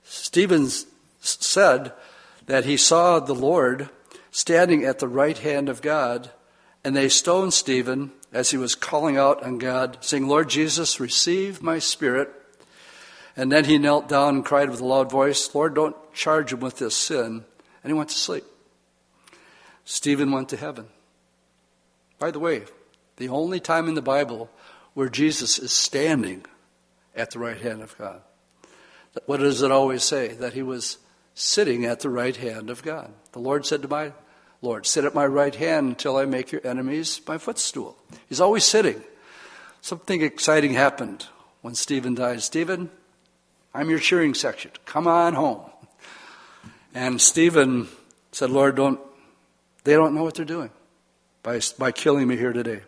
[0.03, 0.67] Stephen
[1.21, 1.93] said
[2.47, 3.89] that he saw the Lord
[4.32, 6.32] standing at the right hand of God,
[6.84, 11.61] and they stoned Stephen as he was calling out on God, saying, Lord Jesus, receive
[11.61, 12.30] my spirit.
[13.36, 16.59] And then he knelt down and cried with a loud voice, Lord, don't charge him
[16.59, 17.45] with this sin.
[17.84, 18.43] And he went to sleep.
[19.86, 20.88] Stephen went to heaven.
[22.19, 22.63] By the way,
[23.17, 24.49] the only time in the Bible
[24.93, 26.45] where Jesus is standing
[27.15, 28.21] at the right hand of God.
[29.25, 30.30] What does it always say?
[30.30, 30.97] That he was
[31.34, 33.11] sitting at the right hand of God.
[33.32, 34.13] The Lord said to my
[34.62, 37.97] Lord, sit at my right hand until I make your enemies my footstool.
[38.28, 39.01] He's always sitting.
[39.82, 41.28] Something exciting happened
[41.62, 42.41] when Stephen died.
[42.41, 42.89] Stephen,
[43.74, 44.72] I'm your cheering section.
[44.86, 45.62] Come on home.
[46.93, 47.88] And Stephen
[48.32, 48.99] said, Lord, don't,
[49.86, 50.72] they don't know what they're doing
[51.43, 52.82] by, by killing me here today.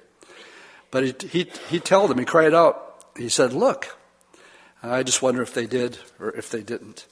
[0.89, 3.97] But he, he, he told them, he cried out, he said, Look.
[4.84, 7.05] I just wonder if they did or if they didn't.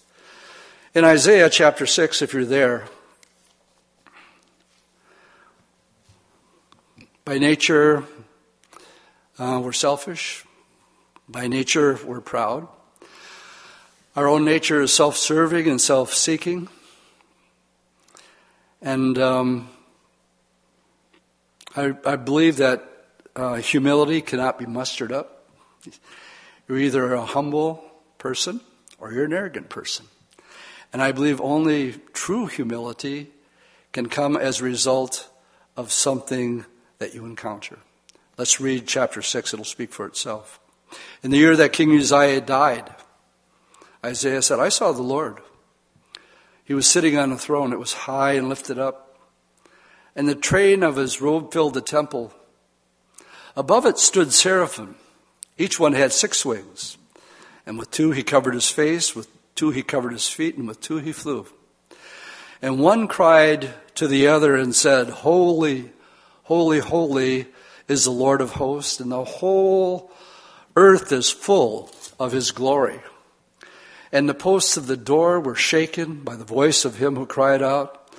[0.95, 2.88] In Isaiah chapter 6, if you're there,
[7.30, 8.03] by nature,
[9.38, 10.43] uh, we're selfish.
[11.27, 12.67] By nature, we're proud.
[14.15, 16.69] Our own nature is self serving and self seeking.
[18.82, 19.69] And um,
[21.75, 22.89] I, I, believe that
[23.36, 25.47] uh, humility cannot be mustered up.
[26.67, 27.86] You're either a humble
[28.17, 28.59] person
[28.97, 30.07] or you're an arrogant person.
[30.91, 33.27] And I believe only true humility
[33.91, 35.30] can come as a result
[35.77, 36.65] of something
[37.00, 37.80] that you encounter.
[38.38, 40.60] Let's read chapter 6, it'll speak for itself.
[41.24, 42.93] In the year that King Uzziah died,
[44.06, 45.39] Isaiah said, I saw the Lord.
[46.64, 49.18] He was sitting on a throne, it was high and lifted up,
[50.16, 52.34] and the train of his robe filled the temple.
[53.56, 54.95] Above it stood seraphim.
[55.58, 56.97] Each one had six wings,
[57.66, 60.80] and with two he covered his face, with two he covered his feet, and with
[60.80, 61.45] two he flew.
[62.62, 65.91] And one cried to the other and said, Holy,
[66.50, 67.45] holy, holy
[67.88, 70.12] is the Lord of hosts, and the whole
[70.76, 73.02] earth is full of his glory.
[74.12, 77.62] And the posts of the door were shaken by the voice of him who cried
[77.62, 78.10] out,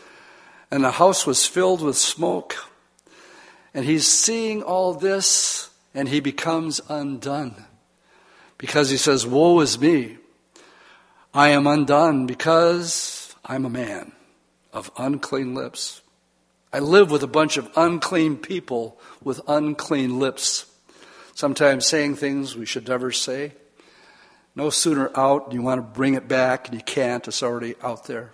[0.70, 2.54] and the house was filled with smoke.
[3.74, 7.64] And he's seeing all this, and he becomes undone.
[8.58, 10.18] Because he says, Woe is me!
[11.34, 14.12] I am undone because I'm a man
[14.72, 16.02] of unclean lips.
[16.72, 20.66] I live with a bunch of unclean people with unclean lips,
[21.34, 23.52] sometimes saying things we should never say.
[24.54, 28.06] No sooner out, you want to bring it back, and you can't, it's already out
[28.06, 28.32] there.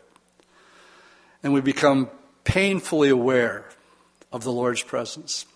[1.43, 2.11] And we become
[2.45, 3.65] painfully aware
[4.33, 5.47] of the Lord's presence.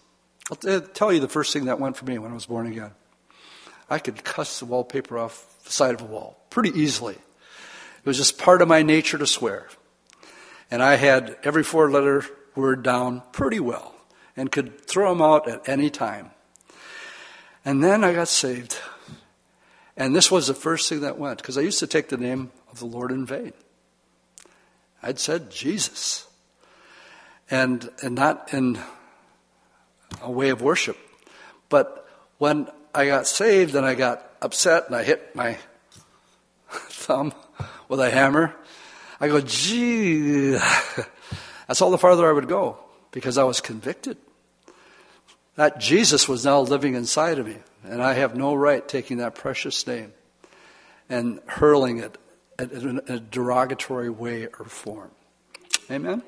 [0.50, 2.92] I'll tell you the first thing that went for me when I was born again.
[3.90, 7.14] I could cuss the wallpaper off the side of a wall pretty easily.
[7.14, 9.68] It was just part of my nature to swear.
[10.70, 12.24] And I had every four letter
[12.60, 13.94] word down pretty well
[14.36, 16.30] and could throw them out at any time.
[17.64, 18.76] And then I got saved.
[19.96, 22.52] And this was the first thing that went, because I used to take the name
[22.70, 23.52] of the Lord in vain.
[25.02, 26.26] I'd said Jesus.
[27.50, 28.78] And, and not in
[30.22, 30.96] a way of worship.
[31.68, 32.08] But
[32.38, 35.58] when I got saved and I got upset and I hit my
[36.70, 37.34] thumb
[37.88, 38.54] with a hammer,
[39.20, 40.56] I go, gee,
[41.70, 42.78] that's all the farther I would go
[43.12, 44.16] because I was convicted.
[45.54, 49.36] That Jesus was now living inside of me, and I have no right taking that
[49.36, 50.12] precious name
[51.08, 52.18] and hurling it
[52.58, 55.12] in a derogatory way or form.
[55.88, 56.24] Amen?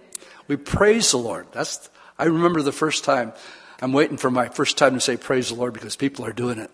[0.46, 1.48] We praise the Lord.
[1.50, 3.32] That's, I remember the first time,
[3.80, 6.60] I'm waiting for my first time to say praise the Lord because people are doing
[6.60, 6.70] it.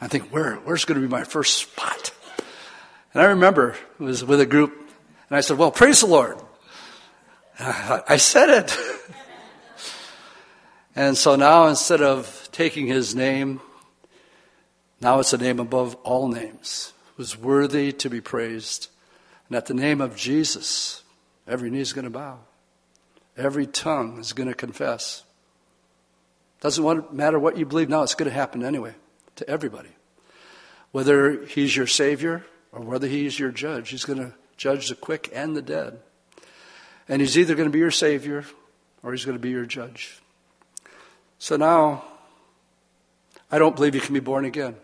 [0.00, 2.12] I think, where, where's going to be my first spot?
[3.12, 4.72] And I remember it was with a group
[5.28, 6.38] and I said, Well, praise the Lord.
[7.60, 8.76] I said it.
[10.96, 13.60] and so now instead of taking his name,
[15.00, 18.88] now it's a name above all names, who's worthy to be praised.
[19.48, 21.02] And at the name of Jesus,
[21.46, 22.40] every knee is going to bow,
[23.36, 25.22] every tongue is going to confess.
[26.60, 28.94] Doesn't matter what you believe now, it's going to happen anyway
[29.36, 29.90] to everybody.
[30.90, 35.30] Whether he's your Savior or whether he's your judge, he's going to judge the quick
[35.32, 36.00] and the dead.
[37.08, 38.44] And he's either going to be your Savior
[39.02, 40.20] or he's going to be your judge.
[41.38, 42.04] So now,
[43.50, 44.76] I don't believe you can be born again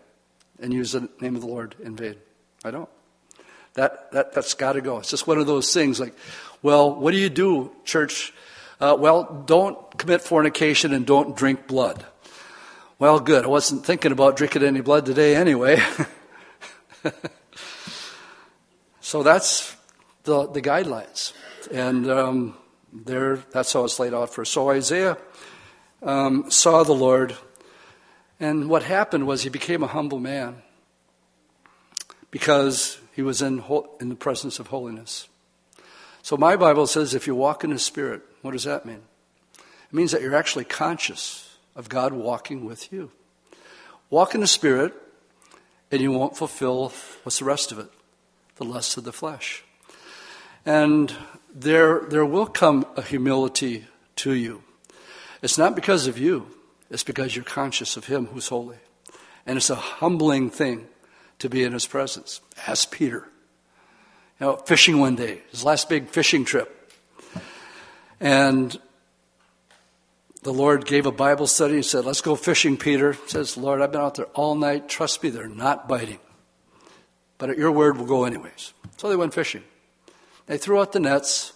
[0.59, 2.15] and use the name of the Lord in vain.
[2.63, 2.89] I don't.
[3.73, 4.99] That, that, that's got to go.
[4.99, 6.13] It's just one of those things like,
[6.61, 8.33] well, what do you do, church?
[8.79, 12.05] Uh, well, don't commit fornication and don't drink blood.
[12.99, 13.45] Well, good.
[13.45, 15.81] I wasn't thinking about drinking any blood today anyway.
[19.11, 19.75] So that's
[20.23, 21.33] the, the guidelines.
[21.71, 22.57] And um,
[22.91, 24.49] there, that's how it's laid out for us.
[24.49, 25.17] So Isaiah
[26.01, 27.35] um, saw the Lord,
[28.39, 30.61] and what happened was he became a humble man
[32.31, 33.63] because he was in,
[33.99, 35.27] in the presence of holiness.
[36.23, 39.01] So my Bible says if you walk in the Spirit, what does that mean?
[39.57, 43.11] It means that you're actually conscious of God walking with you.
[44.09, 44.93] Walk in the Spirit,
[45.91, 46.93] and you won't fulfill
[47.23, 47.89] what's the rest of it?
[48.61, 49.63] the lusts of the flesh.
[50.65, 51.13] And
[51.53, 53.85] there, there will come a humility
[54.17, 54.63] to you.
[55.41, 56.47] It's not because of you,
[56.89, 58.77] it's because you're conscious of Him who's holy.
[59.45, 60.87] And it's a humbling thing
[61.39, 62.41] to be in His presence.
[62.67, 63.27] Ask Peter.
[64.39, 66.91] You know, fishing one day, his last big fishing trip.
[68.19, 68.79] And
[70.41, 73.13] the Lord gave a Bible study and said, Let's go fishing, Peter.
[73.13, 74.89] He says, Lord, I've been out there all night.
[74.89, 76.19] Trust me, they're not biting
[77.41, 78.71] but at your word we'll go anyways.
[78.97, 79.63] So they went fishing.
[80.47, 81.53] They threw out the nets,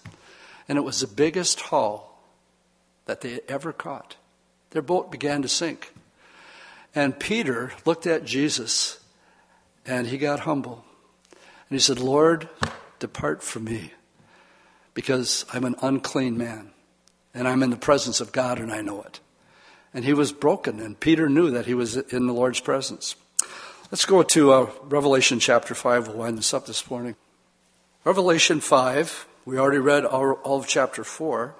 [0.67, 2.21] and it was the biggest haul
[3.05, 4.15] that they ever caught.
[4.71, 5.93] Their boat began to sink.
[6.93, 8.99] And Peter looked at Jesus,
[9.85, 10.85] and he got humble.
[11.31, 12.49] And he said, Lord,
[12.99, 13.93] depart from me,
[14.93, 16.71] because I'm an unclean man,
[17.33, 19.19] and I'm in the presence of God, and I know it.
[19.93, 23.15] And he was broken, and Peter knew that he was in the Lord's presence.
[23.91, 26.07] Let's go to uh, Revelation chapter 5.
[26.07, 27.15] We'll wind this up this morning.
[28.05, 31.55] Revelation 5, we already read all, of chapter 4.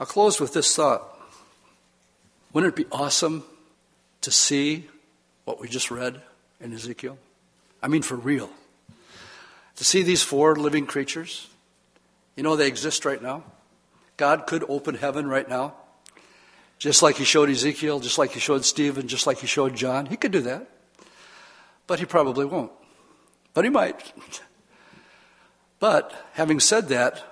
[0.00, 1.04] I'll close with this thought.
[2.52, 3.44] Wouldn't it be awesome
[4.22, 4.88] to see
[5.44, 6.20] what we just read
[6.60, 7.16] in Ezekiel?
[7.80, 8.50] I mean, for real.
[9.76, 11.48] To see these four living creatures.
[12.34, 13.44] You know, they exist right now.
[14.16, 15.74] God could open heaven right now,
[16.80, 20.06] just like He showed Ezekiel, just like He showed Stephen, just like He showed John.
[20.06, 20.66] He could do that.
[21.86, 22.72] But He probably won't.
[23.54, 24.12] But He might.
[25.82, 27.24] But having said that,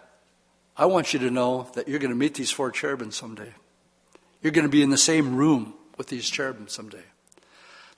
[0.77, 3.53] I want you to know that you're going to meet these four cherubim someday.
[4.43, 7.05] You're going to be in the same room with these cherubim someday.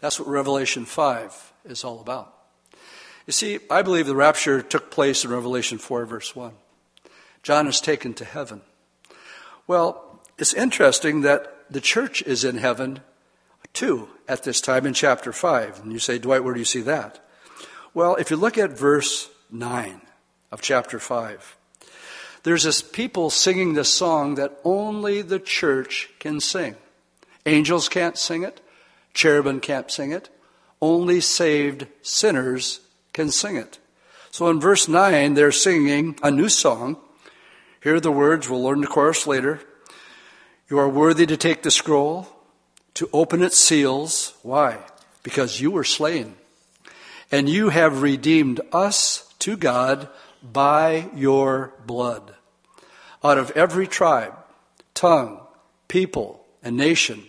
[0.01, 2.35] That's what Revelation 5 is all about.
[3.27, 6.53] You see, I believe the rapture took place in Revelation 4, verse 1.
[7.43, 8.61] John is taken to heaven.
[9.67, 13.01] Well, it's interesting that the church is in heaven
[13.73, 15.81] too at this time in chapter 5.
[15.81, 17.27] And you say, Dwight, where do you see that?
[17.95, 20.03] Well, if you look at verse 9
[20.53, 21.57] of chapter 5,
[22.45, 26.77] there's this people singing this song that only the church can sing.
[27.47, 28.61] Angels can't sing it,
[29.15, 30.29] cherubim can't sing it,
[30.81, 32.81] only saved sinners
[33.13, 33.79] can sing it.
[34.31, 36.97] So in verse 9, they're singing a new song.
[37.83, 39.61] Here are the words, we'll learn the chorus later.
[40.69, 42.29] You are worthy to take the scroll,
[42.95, 44.35] to open its seals.
[44.43, 44.79] Why?
[45.23, 46.35] Because you were slain,
[47.31, 50.09] and you have redeemed us to God
[50.43, 52.35] by your blood.
[53.23, 54.35] Out of every tribe,
[54.95, 55.41] tongue,
[55.89, 57.25] people, and nation.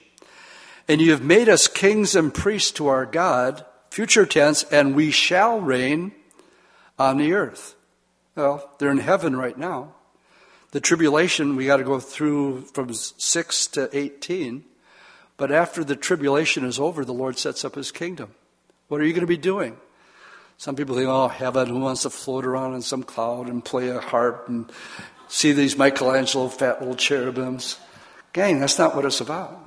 [0.87, 5.11] And you have made us kings and priests to our God, future tense, and we
[5.11, 6.13] shall reign
[6.97, 7.75] on the earth.
[8.35, 9.93] Well, they're in heaven right now.
[10.71, 14.65] The tribulation, we got to go through from 6 to 18.
[15.37, 18.33] But after the tribulation is over, the Lord sets up his kingdom.
[18.87, 19.77] What are you going to be doing?
[20.63, 23.89] Some people think, oh, heaven, who wants to float around in some cloud and play
[23.89, 24.71] a harp and
[25.27, 27.77] see these Michelangelo fat little cherubims?
[28.31, 29.59] Gang, that's not what it's about.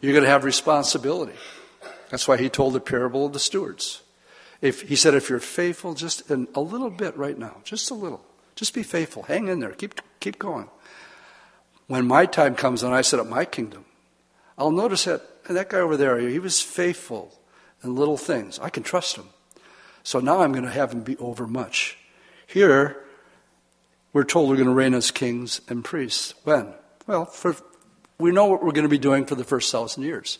[0.00, 1.34] You're going to have responsibility.
[2.08, 4.00] That's why he told the parable of the stewards.
[4.62, 7.94] If, he said, if you're faithful just in a little bit right now, just a
[7.94, 8.24] little,
[8.56, 9.24] just be faithful.
[9.24, 9.72] Hang in there.
[9.72, 10.70] Keep, keep going.
[11.86, 13.84] When my time comes and I set up my kingdom,
[14.56, 17.38] I'll notice that that guy over there, he was faithful
[17.84, 18.58] in little things.
[18.58, 19.26] I can trust him.
[20.08, 21.98] So now I'm going to have him be over much.
[22.46, 22.96] Here,
[24.14, 26.32] we're told we're going to reign as kings and priests.
[26.44, 26.72] When?
[27.06, 27.54] Well, for,
[28.18, 30.38] we know what we're going to be doing for the first thousand years.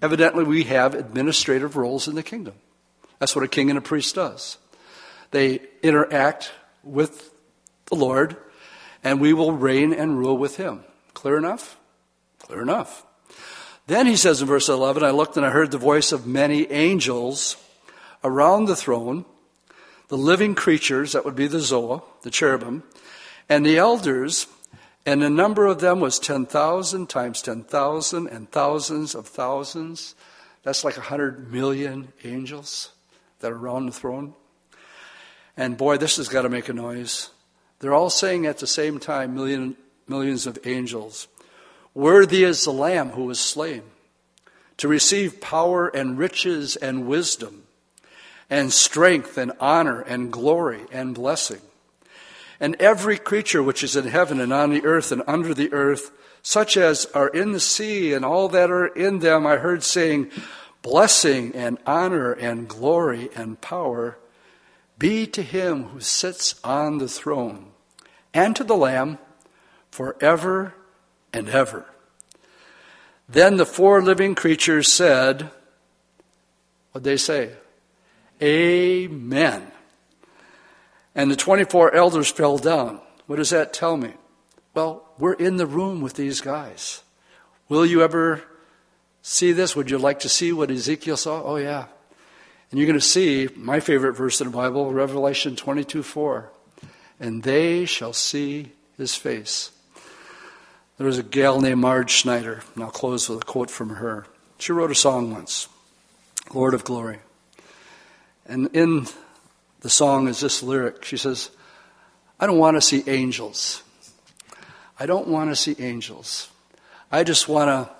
[0.00, 2.54] Evidently, we have administrative roles in the kingdom.
[3.18, 4.56] That's what a king and a priest does.
[5.32, 6.50] They interact
[6.82, 7.30] with
[7.90, 8.38] the Lord,
[9.04, 10.82] and we will reign and rule with him.
[11.12, 11.78] Clear enough?
[12.38, 13.04] Clear enough.
[13.86, 16.72] Then he says in verse 11, I looked and I heard the voice of many
[16.72, 17.58] angels
[18.24, 19.24] around the throne,
[20.08, 22.82] the living creatures, that would be the Zoa, the cherubim,
[23.48, 24.46] and the elders,
[25.06, 30.14] and the number of them was 10,000 times 10,000 and thousands of thousands.
[30.62, 32.90] That's like 100 million angels
[33.40, 34.34] that are around the throne.
[35.56, 37.30] And boy, this has got to make a noise.
[37.78, 41.28] They're all saying at the same time, million, millions of angels,
[41.94, 43.82] Worthy is the Lamb who was slain
[44.76, 47.64] to receive power and riches and wisdom
[48.50, 51.60] and strength and honor and glory and blessing.
[52.60, 56.10] And every creature which is in heaven and on the earth and under the earth,
[56.42, 60.30] such as are in the sea and all that are in them, I heard saying,
[60.82, 64.16] Blessing and honor and glory and power
[64.98, 67.66] be to him who sits on the throne
[68.32, 69.18] and to the Lamb
[69.90, 70.74] forever
[71.32, 71.86] and ever.
[73.28, 75.50] Then the four living creatures said,
[76.92, 77.52] What'd they say?
[78.42, 79.72] Amen.
[81.14, 83.00] And the 24 elders fell down.
[83.26, 84.12] What does that tell me?
[84.74, 87.02] Well, we're in the room with these guys.
[87.68, 88.42] Will you ever
[89.22, 89.74] see this?
[89.74, 91.42] Would you like to see what Ezekiel saw?
[91.42, 91.86] Oh, yeah.
[92.70, 96.50] And you're going to see my favorite verse in the Bible, Revelation 22 4.
[97.18, 99.72] And they shall see his face.
[100.98, 104.26] There was a gal named Marge Schneider, and I'll close with a quote from her.
[104.58, 105.68] She wrote a song once,
[106.52, 107.18] Lord of Glory.
[108.48, 109.06] And in
[109.80, 111.04] the song is this lyric.
[111.04, 111.50] She says,
[112.40, 113.82] I don't want to see angels.
[114.98, 116.50] I don't want to see angels.
[117.12, 117.94] I just want to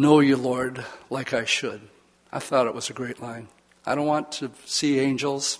[0.00, 1.80] know you, Lord, like I should.
[2.32, 3.48] I thought it was a great line.
[3.84, 5.58] I don't want to see angels.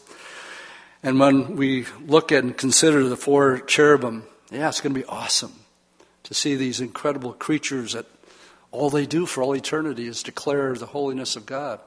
[1.02, 5.06] And when we look at and consider the four cherubim, yeah, it's going to be
[5.06, 5.54] awesome
[6.24, 8.06] to see these incredible creatures that
[8.70, 11.80] all they do for all eternity is declare the holiness of God.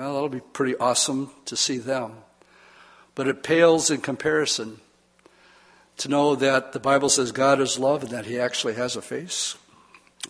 [0.00, 2.12] Well, that'll be pretty awesome to see them.
[3.14, 4.80] But it pales in comparison
[5.98, 9.02] to know that the Bible says God is love and that He actually has a
[9.02, 9.58] face.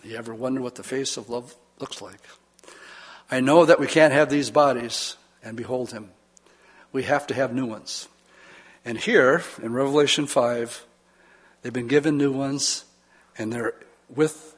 [0.03, 2.19] You ever wonder what the face of love looks like?
[3.31, 6.09] I know that we can't have these bodies and behold Him.
[6.91, 8.09] We have to have new ones.
[8.83, 10.85] And here in Revelation 5,
[11.61, 12.83] they've been given new ones
[13.37, 13.75] and they're
[14.13, 14.53] with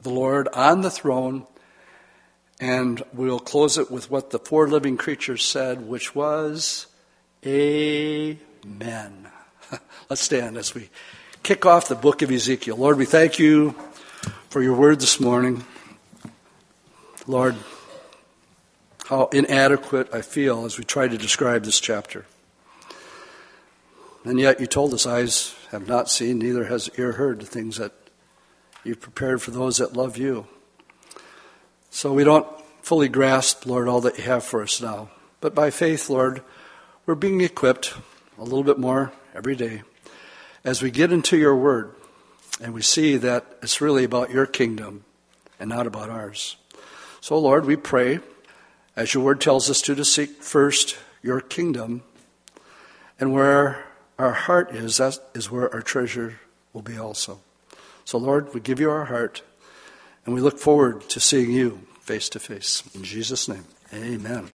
[0.00, 1.46] the Lord on the throne.
[2.60, 6.86] And we'll close it with what the four living creatures said, which was,
[7.46, 9.28] Amen.
[10.10, 10.90] Let's stand as we
[11.44, 12.76] kick off the book of Ezekiel.
[12.76, 13.76] Lord, we thank you
[14.50, 15.64] for your word this morning.
[17.28, 17.54] Lord,
[19.06, 22.26] how inadequate I feel as we try to describe this chapter.
[24.24, 27.76] And yet you told us, eyes have not seen, neither has ear heard the things
[27.76, 27.92] that
[28.82, 30.48] you've prepared for those that love you.
[31.90, 32.46] So we don't
[32.82, 35.10] fully grasp, Lord, all that you have for us now.
[35.40, 36.42] But by faith, Lord,
[37.06, 37.94] we're being equipped
[38.38, 39.82] a little bit more every day
[40.64, 41.94] as we get into your word
[42.60, 45.04] and we see that it's really about your kingdom
[45.58, 46.56] and not about ours.
[47.20, 48.20] So, Lord, we pray,
[48.96, 52.02] as your word tells us to, to seek first your kingdom,
[53.18, 53.84] and where
[54.18, 56.40] our heart is, that is where our treasure
[56.72, 57.40] will be also.
[58.04, 59.42] So, Lord, we give you our heart,
[60.28, 62.82] and we look forward to seeing you face to face.
[62.94, 63.64] In Jesus' name,
[63.94, 64.50] amen.